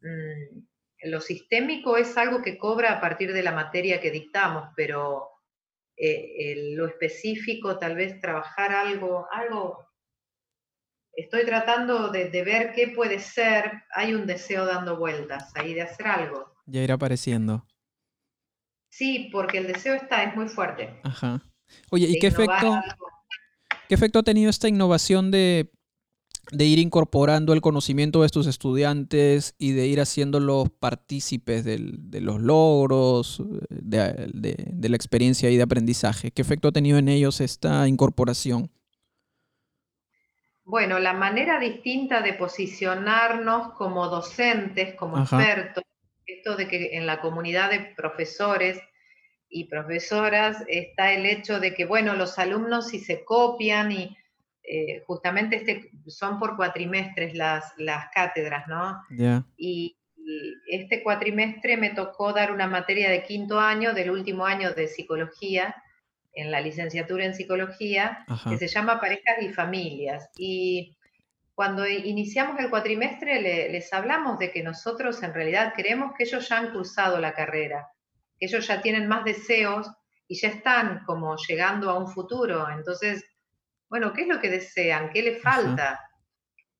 [0.00, 0.58] mm,
[1.04, 5.30] lo sistémico es algo que cobra a partir de la materia que dictamos, pero
[5.96, 9.91] eh, lo específico, tal vez trabajar algo, algo
[11.14, 13.84] estoy tratando de, ver qué puede ser.
[13.94, 16.52] Hay un deseo dando vueltas ahí de hacer algo.
[16.66, 17.66] Ya irá apareciendo.
[18.88, 21.00] Sí, porque el deseo está, es muy fuerte.
[21.02, 21.42] Ajá.
[21.90, 22.80] Oye, ¿y qué efecto,
[23.88, 25.70] qué efecto ha tenido esta innovación de,
[26.58, 33.42] ir incorporando el conocimiento de estos estudiantes y de ir haciéndolos partícipes de los logros,
[33.70, 36.30] de, de la experiencia y de aprendizaje?
[36.30, 38.70] ¿Qué efecto ha tenido en ellos esta incorporación?
[40.64, 45.82] Bueno, la manera distinta de posicionarnos como docentes, como expertos,
[46.24, 48.80] esto de que en la comunidad de profesores
[49.48, 54.16] y profesoras está el hecho de que, bueno, los alumnos si se copian y
[54.62, 59.02] eh, justamente este, son por cuatrimestres las, las cátedras, ¿no?
[59.56, 64.72] Y, y este cuatrimestre me tocó dar una materia de quinto año, del último año
[64.72, 65.74] de psicología,
[66.34, 70.30] en la licenciatura en psicología, que se llama Parejas y Familias.
[70.36, 70.96] Y
[71.54, 76.58] cuando iniciamos el cuatrimestre les hablamos de que nosotros en realidad creemos que ellos ya
[76.58, 77.88] han cursado la carrera,
[78.38, 79.90] que ellos ya tienen más deseos
[80.26, 82.68] y ya están como llegando a un futuro.
[82.70, 83.24] Entonces,
[83.88, 85.10] bueno, ¿qué es lo que desean?
[85.10, 86.00] ¿Qué les falta?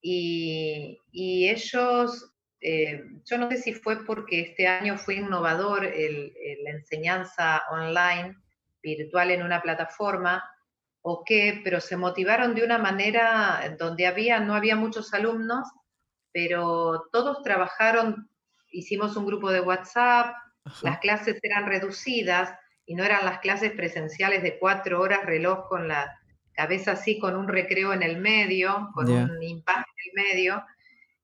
[0.01, 7.63] Y, ellos, eh, yo no sé si fue porque este año fue innovador la enseñanza
[7.71, 8.35] online,
[8.83, 10.45] virtual en una plataforma
[11.03, 15.69] o qué, pero se motivaron de una manera donde había, no había muchos alumnos,
[16.33, 18.31] pero todos trabajaron,
[18.71, 20.35] hicimos un grupo de WhatsApp,
[20.83, 22.57] las clases eran reducidas
[22.87, 26.19] y no eran las clases presenciales de cuatro horas reloj con la
[26.53, 30.65] cabeza así, con un recreo en el medio, con un impacto en el medio.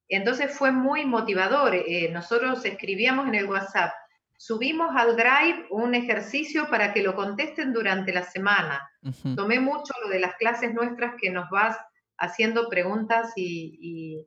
[0.09, 1.75] Entonces fue muy motivador.
[1.75, 3.93] Eh, nosotros escribíamos en el WhatsApp,
[4.39, 8.89] subimos al Drive un ejercicio para que lo contesten durante la semana.
[9.37, 11.77] Tomé mucho lo de las clases nuestras que nos vas
[12.17, 14.25] haciendo preguntas y,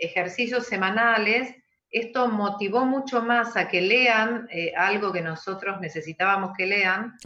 [0.00, 1.54] ejercicios semanales.
[1.90, 7.16] Esto motivó mucho más a que lean eh, algo que nosotros necesitábamos que lean,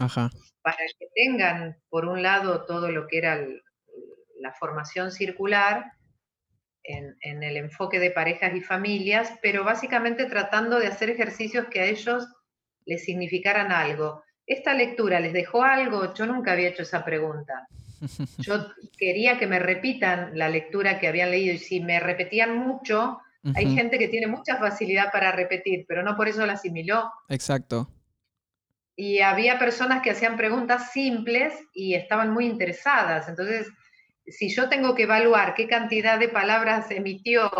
[0.62, 3.44] para que tengan, por un lado, todo lo que era
[4.40, 5.92] la formación circular,
[6.84, 11.86] en, el enfoque de parejas y familias, pero básicamente tratando de hacer ejercicios que a
[11.86, 12.26] ellos
[12.84, 14.22] les significaran algo.
[14.46, 16.12] ¿Esta lectura les dejó algo?
[16.14, 17.68] Yo nunca había hecho esa pregunta.
[18.38, 18.66] Yo
[18.98, 23.18] quería que me repitan la lectura que habían leído y si me repetían mucho,
[23.54, 27.10] hay gente que tiene mucha facilidad para repetir, pero no por eso la asimiló.
[27.28, 27.88] Exacto.
[28.94, 33.28] Y había personas que hacían preguntas simples y estaban muy interesadas.
[33.28, 33.68] Entonces,
[34.32, 37.50] si yo tengo que evaluar qué cantidad de palabras emitió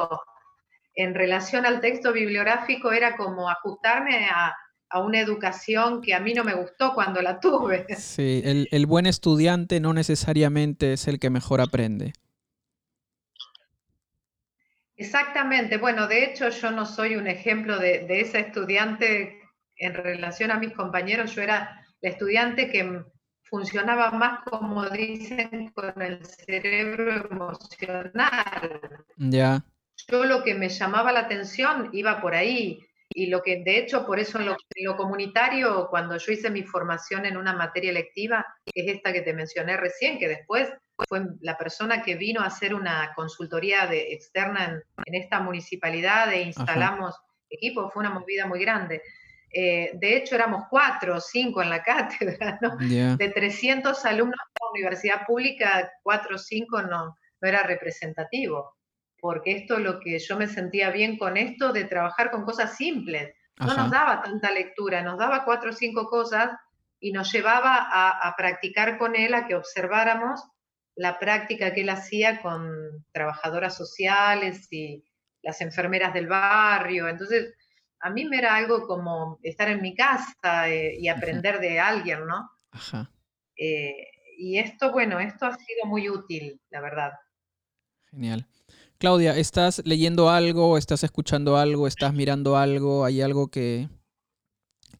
[0.95, 4.55] en relación al texto bibliográfico, era como ajustarme a,
[4.95, 7.87] una educación que a mí no me gustó cuando la tuve.
[7.97, 12.12] Sí, el, buen estudiante no necesariamente es el que mejor aprende.
[14.97, 15.79] Exactamente.
[15.79, 19.41] Bueno, de hecho yo no soy un ejemplo de, de esa estudiante
[19.77, 21.35] en relación a mis compañeros.
[21.35, 23.03] Yo era la estudiante que
[23.53, 28.81] funcionaba más, como dicen, con el cerebro emocional.
[29.19, 29.63] Ya.
[30.11, 32.81] Yo lo que me llamaba la atención iba por ahí.
[33.11, 37.27] Y lo que, de hecho, por eso en lo, comunitario, cuando yo hice mi formación
[37.27, 40.73] en una materia electiva, que es esta que te mencioné recién, que después
[41.07, 46.41] fue la persona que vino a hacer una consultoría de, externa en, esta municipalidad e
[46.41, 47.15] instalamos
[47.51, 49.03] equipos, fue una movida muy grande.
[49.53, 52.77] Eh, de hecho, éramos cuatro o cinco en la cátedra, ¿no?
[52.79, 58.77] De 300 alumnos de la universidad pública, cuatro o cinco no, no era representativo
[59.23, 63.33] porque esto lo que yo me sentía bien con esto de trabajar con cosas simples.
[63.57, 66.51] No nos daba tanta lectura, nos daba cuatro o cinco cosas
[66.99, 70.43] y nos llevaba a, practicar con él, a que observáramos
[70.97, 75.05] la práctica que él hacía con trabajadoras sociales y
[75.41, 77.07] las enfermeras del barrio.
[77.07, 77.55] Entonces,
[78.03, 82.27] a mí me era algo como estar en mi casa eh, y aprender de alguien,
[82.27, 82.51] ¿no?
[82.73, 83.11] Ajá.
[83.57, 83.95] Eh,
[84.37, 87.13] y esto, bueno, esto ha sido muy útil, la verdad.
[88.11, 88.47] Genial.
[88.99, 90.77] Claudia, ¿estás leyendo algo?
[90.77, 91.87] ¿Estás escuchando algo?
[91.87, 93.05] ¿Estás mirando algo?
[93.05, 93.89] ¿Hay algo que,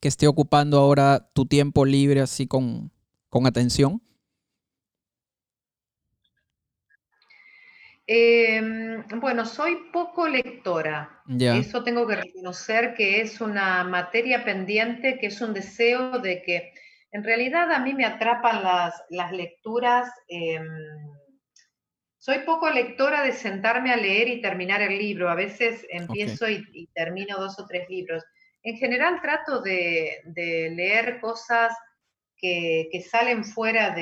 [0.01, 2.93] que esté ocupando ahora tu tiempo libre así con,
[3.45, 4.01] atención?
[8.15, 11.23] Em, bueno, soy poco lectora.
[11.41, 16.75] Eso tengo que reconocer que es una materia pendiente, que es un deseo de que
[17.11, 20.11] en realidad a mí me atrapan las, las lecturas.
[20.29, 20.63] Em,
[22.19, 25.31] soy poco lectora de sentarme a leer y terminar el libro.
[25.31, 28.23] A veces empiezo y, termino dos o tres libros.
[28.63, 31.75] En general trato de, leer cosas
[32.37, 33.95] que, salen fuera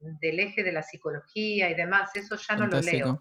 [0.00, 2.10] del eje de la psicología y demás.
[2.14, 3.20] Eso ya no lo leo.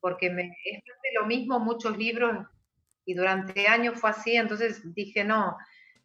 [0.00, 0.82] Porque me, es
[1.18, 2.46] lo mismo muchos libros
[3.04, 4.36] y durante años fue así.
[4.36, 5.56] Entonces dije, no,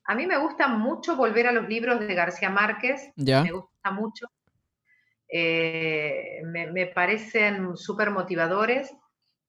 [0.05, 3.11] a mí me gusta mucho volver a los libros de García Márquez.
[3.15, 4.27] Me gusta mucho
[5.31, 8.93] eh, me, parecen súper motivadores.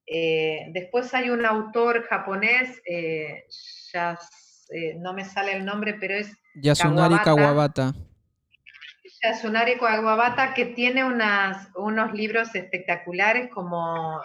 [0.07, 3.45] Eh, después hay un autor japonés, eh,
[4.99, 6.33] no me sale el nombre, pero es...
[6.55, 7.95] Yasunari Kawabata.
[9.23, 14.21] Yasunari Kawabata, que tiene unas, unos libros espectaculares como,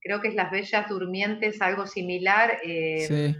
[0.00, 2.58] creo que es Las Bellas Durmientes, algo similar.
[2.62, 3.34] sí.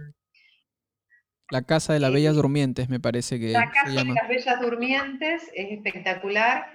[1.50, 3.50] La Casa de las Bellas Durmientes, me parece que.
[3.50, 6.66] La Casa de las Bellas Durmientes es espectacular.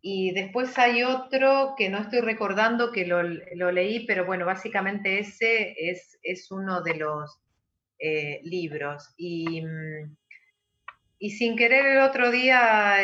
[0.00, 3.22] Y después hay otro que no estoy recordando que lo,
[3.72, 7.38] leí, pero bueno, básicamente ese es, uno de los
[7.98, 9.12] eh, libros.
[9.16, 10.16] Y, mm,
[11.18, 12.96] y, sin querer el otro día,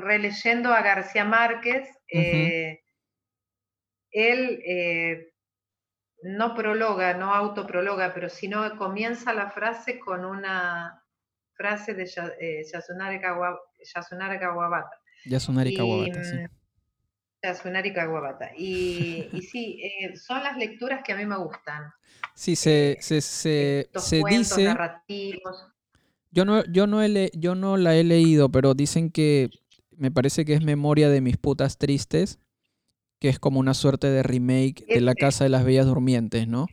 [0.00, 2.80] releyendo a García Márquez, eh,
[4.10, 5.32] él eh,
[6.22, 11.02] no prologa, no autoprologa, pero sino comienza la frase con una
[11.54, 12.06] frase de
[12.72, 13.60] Yasunari Kawabata
[15.26, 16.36] Yasunari Kawabata, sí.
[16.36, 16.48] Mm,
[17.42, 18.50] Yasunari Kawabata.
[18.56, 21.92] Y, y sí, eh, son las lecturas que a mí me gustan.
[22.34, 24.64] Sí, se, eh, se, se, se dice...
[24.64, 25.73] narrativos.
[26.34, 29.50] Yo no, yo, no he yo no la he leído, pero dicen que
[29.96, 32.40] me parece que es Memoria de mis putas tristes,
[33.20, 36.66] que es como una suerte de remake de La Casa de las Bellas Durmientes, ¿no?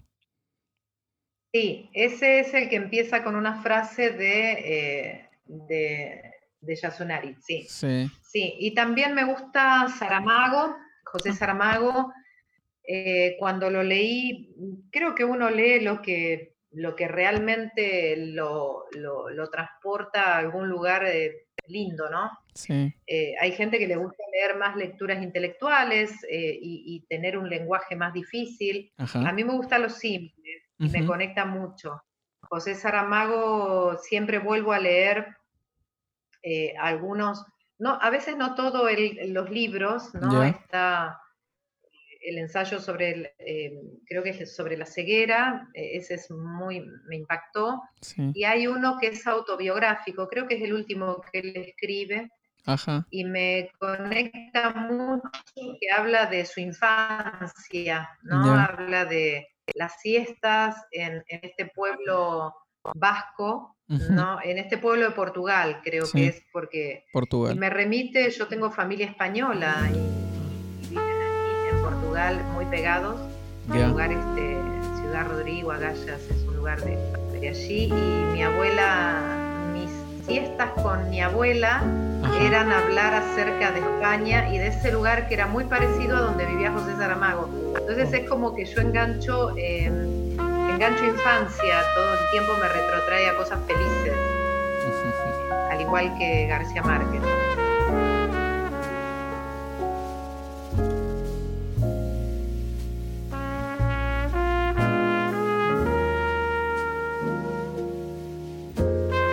[1.54, 6.32] Sí, ese es el que empieza con una frase de, eh, de
[6.62, 7.66] de Yasunari, sí.
[7.68, 8.10] sí.
[8.22, 11.34] Sí, y también me gusta Saramago, José ah.
[11.34, 12.14] Saramago.
[12.84, 14.56] Eh, cuando lo leí,
[14.92, 18.86] creo que uno lee lo que, lo que realmente lo,
[19.52, 22.32] transporta a algún lugar eh, lindo, ¿no?
[22.54, 22.94] Sí.
[23.08, 28.14] Eh, hay gente que le gusta leer más lecturas intelectuales y, tener un lenguaje más
[28.14, 28.92] difícil.
[28.98, 32.02] A mí me gusta lo simple y me conecta mucho.
[32.42, 35.38] José Saramago siempre vuelvo a leer
[36.44, 37.46] eh, algunos,
[37.78, 38.92] no, a veces no todos
[39.28, 40.44] los libros, ¿no?
[40.44, 41.21] Está
[42.22, 43.72] el ensayo sobre, el, eh,
[44.06, 47.82] creo que es sobre la ceguera, eh, ese es muy, me impactó.
[48.34, 52.30] Y hay uno que es autobiográfico, creo que es el último que él escribe.
[53.10, 58.54] Y me conecta mucho, que habla de su infancia, ¿no?
[58.54, 62.54] Habla de las siestas en, en este pueblo
[62.96, 64.40] vasco, ¿no?
[64.44, 67.56] En este pueblo de Portugal, creo que es porque Portugal.
[67.58, 70.21] me remite, yo tengo familia española y,
[72.12, 73.16] Portugal muy pegados.
[73.72, 73.88] Yeah.
[73.88, 74.58] lugar este,
[75.00, 76.98] Ciudad Rodrigo, Agallas, es un lugar de,
[77.48, 77.86] allí.
[77.86, 79.22] Y mi abuela,
[79.72, 79.90] mis
[80.26, 81.82] siestas con mi abuela
[82.42, 86.46] eran hablar acerca de España y de ese lugar que era muy parecido a donde
[86.46, 87.50] vivía José Saramago.
[87.78, 93.38] Entonces es como que yo engancho, eh, engancho infancia, todo el tiempo me retrotrae a
[93.38, 94.14] cosas felices,
[95.70, 97.22] al igual que García Márquez.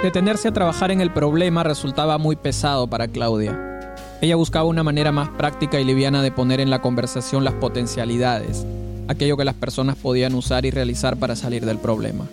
[0.02, 3.96] Detenerse a trabajar en el problema resultaba muy pesado para Claudia.
[4.20, 8.64] Ella buscaba una manera más práctica y liviana de poner en la conversación las potencialidades,
[9.08, 12.26] aquello que las personas podían usar y realizar para salir del problema.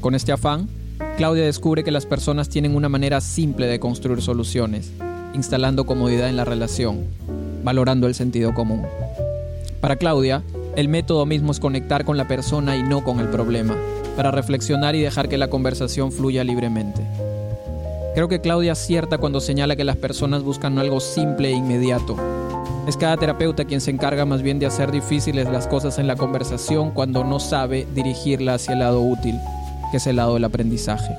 [0.00, 0.68] Con este afán,
[1.16, 4.92] Claudia descubre que las personas tienen una manera simple de construir soluciones,
[5.34, 7.00] instalando comodidad en la relación,
[7.64, 8.86] valorando el sentido común.
[9.80, 10.44] Para Claudia,
[10.76, 13.76] el método mismo es conectar con la persona y no con el problema,
[14.16, 17.02] para reflexionar y dejar que la conversación fluya libremente.
[18.14, 22.16] Creo que Claudia acierta cuando señala que las personas buscan algo simple e inmediato.
[22.88, 26.16] Es cada terapeuta quien se encarga más bien de hacer difíciles las cosas en la
[26.16, 29.38] conversación cuando no sabe dirigirla hacia el lado útil,
[29.90, 31.14] que es el lado del aprendizaje.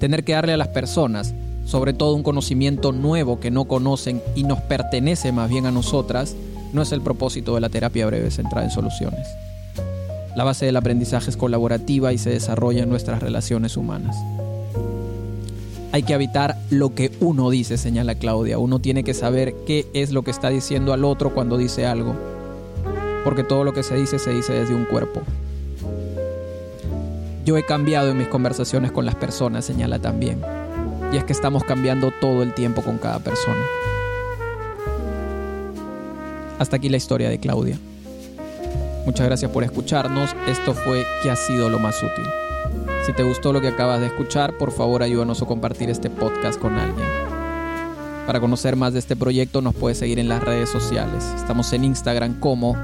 [0.00, 1.34] Tener que darle a las personas,
[1.66, 6.34] sobre todo un conocimiento nuevo que no conocen y nos pertenece más bien a nosotras,
[6.72, 9.26] no es el propósito de la terapia breve centrada en soluciones.
[10.38, 14.16] La base del aprendizaje es colaborativa y se desarrolla en nuestras relaciones humanas.
[15.90, 18.60] Hay que evitar lo que uno dice, señala Claudia.
[18.60, 22.14] Uno tiene que saber qué es lo que está diciendo al otro cuando dice algo.
[23.24, 25.22] Porque todo lo que se dice se dice desde un cuerpo.
[27.44, 30.40] Yo he cambiado en mis conversaciones con las personas, señala también.
[31.12, 33.64] Y es que estamos cambiando todo el tiempo con cada persona.
[36.60, 37.76] Hasta aquí la historia de Claudia.
[39.08, 40.36] Muchas gracias por escucharnos.
[40.46, 42.26] Esto fue ¿Qué ha sido lo más útil?
[43.06, 46.60] Si te gustó lo que acabas de escuchar, por favor ayúdanos a compartir este podcast
[46.60, 47.08] con alguien.
[48.26, 51.24] Para conocer más de este proyecto nos puedes seguir en las redes sociales.
[51.36, 52.76] Estamos en Instagram como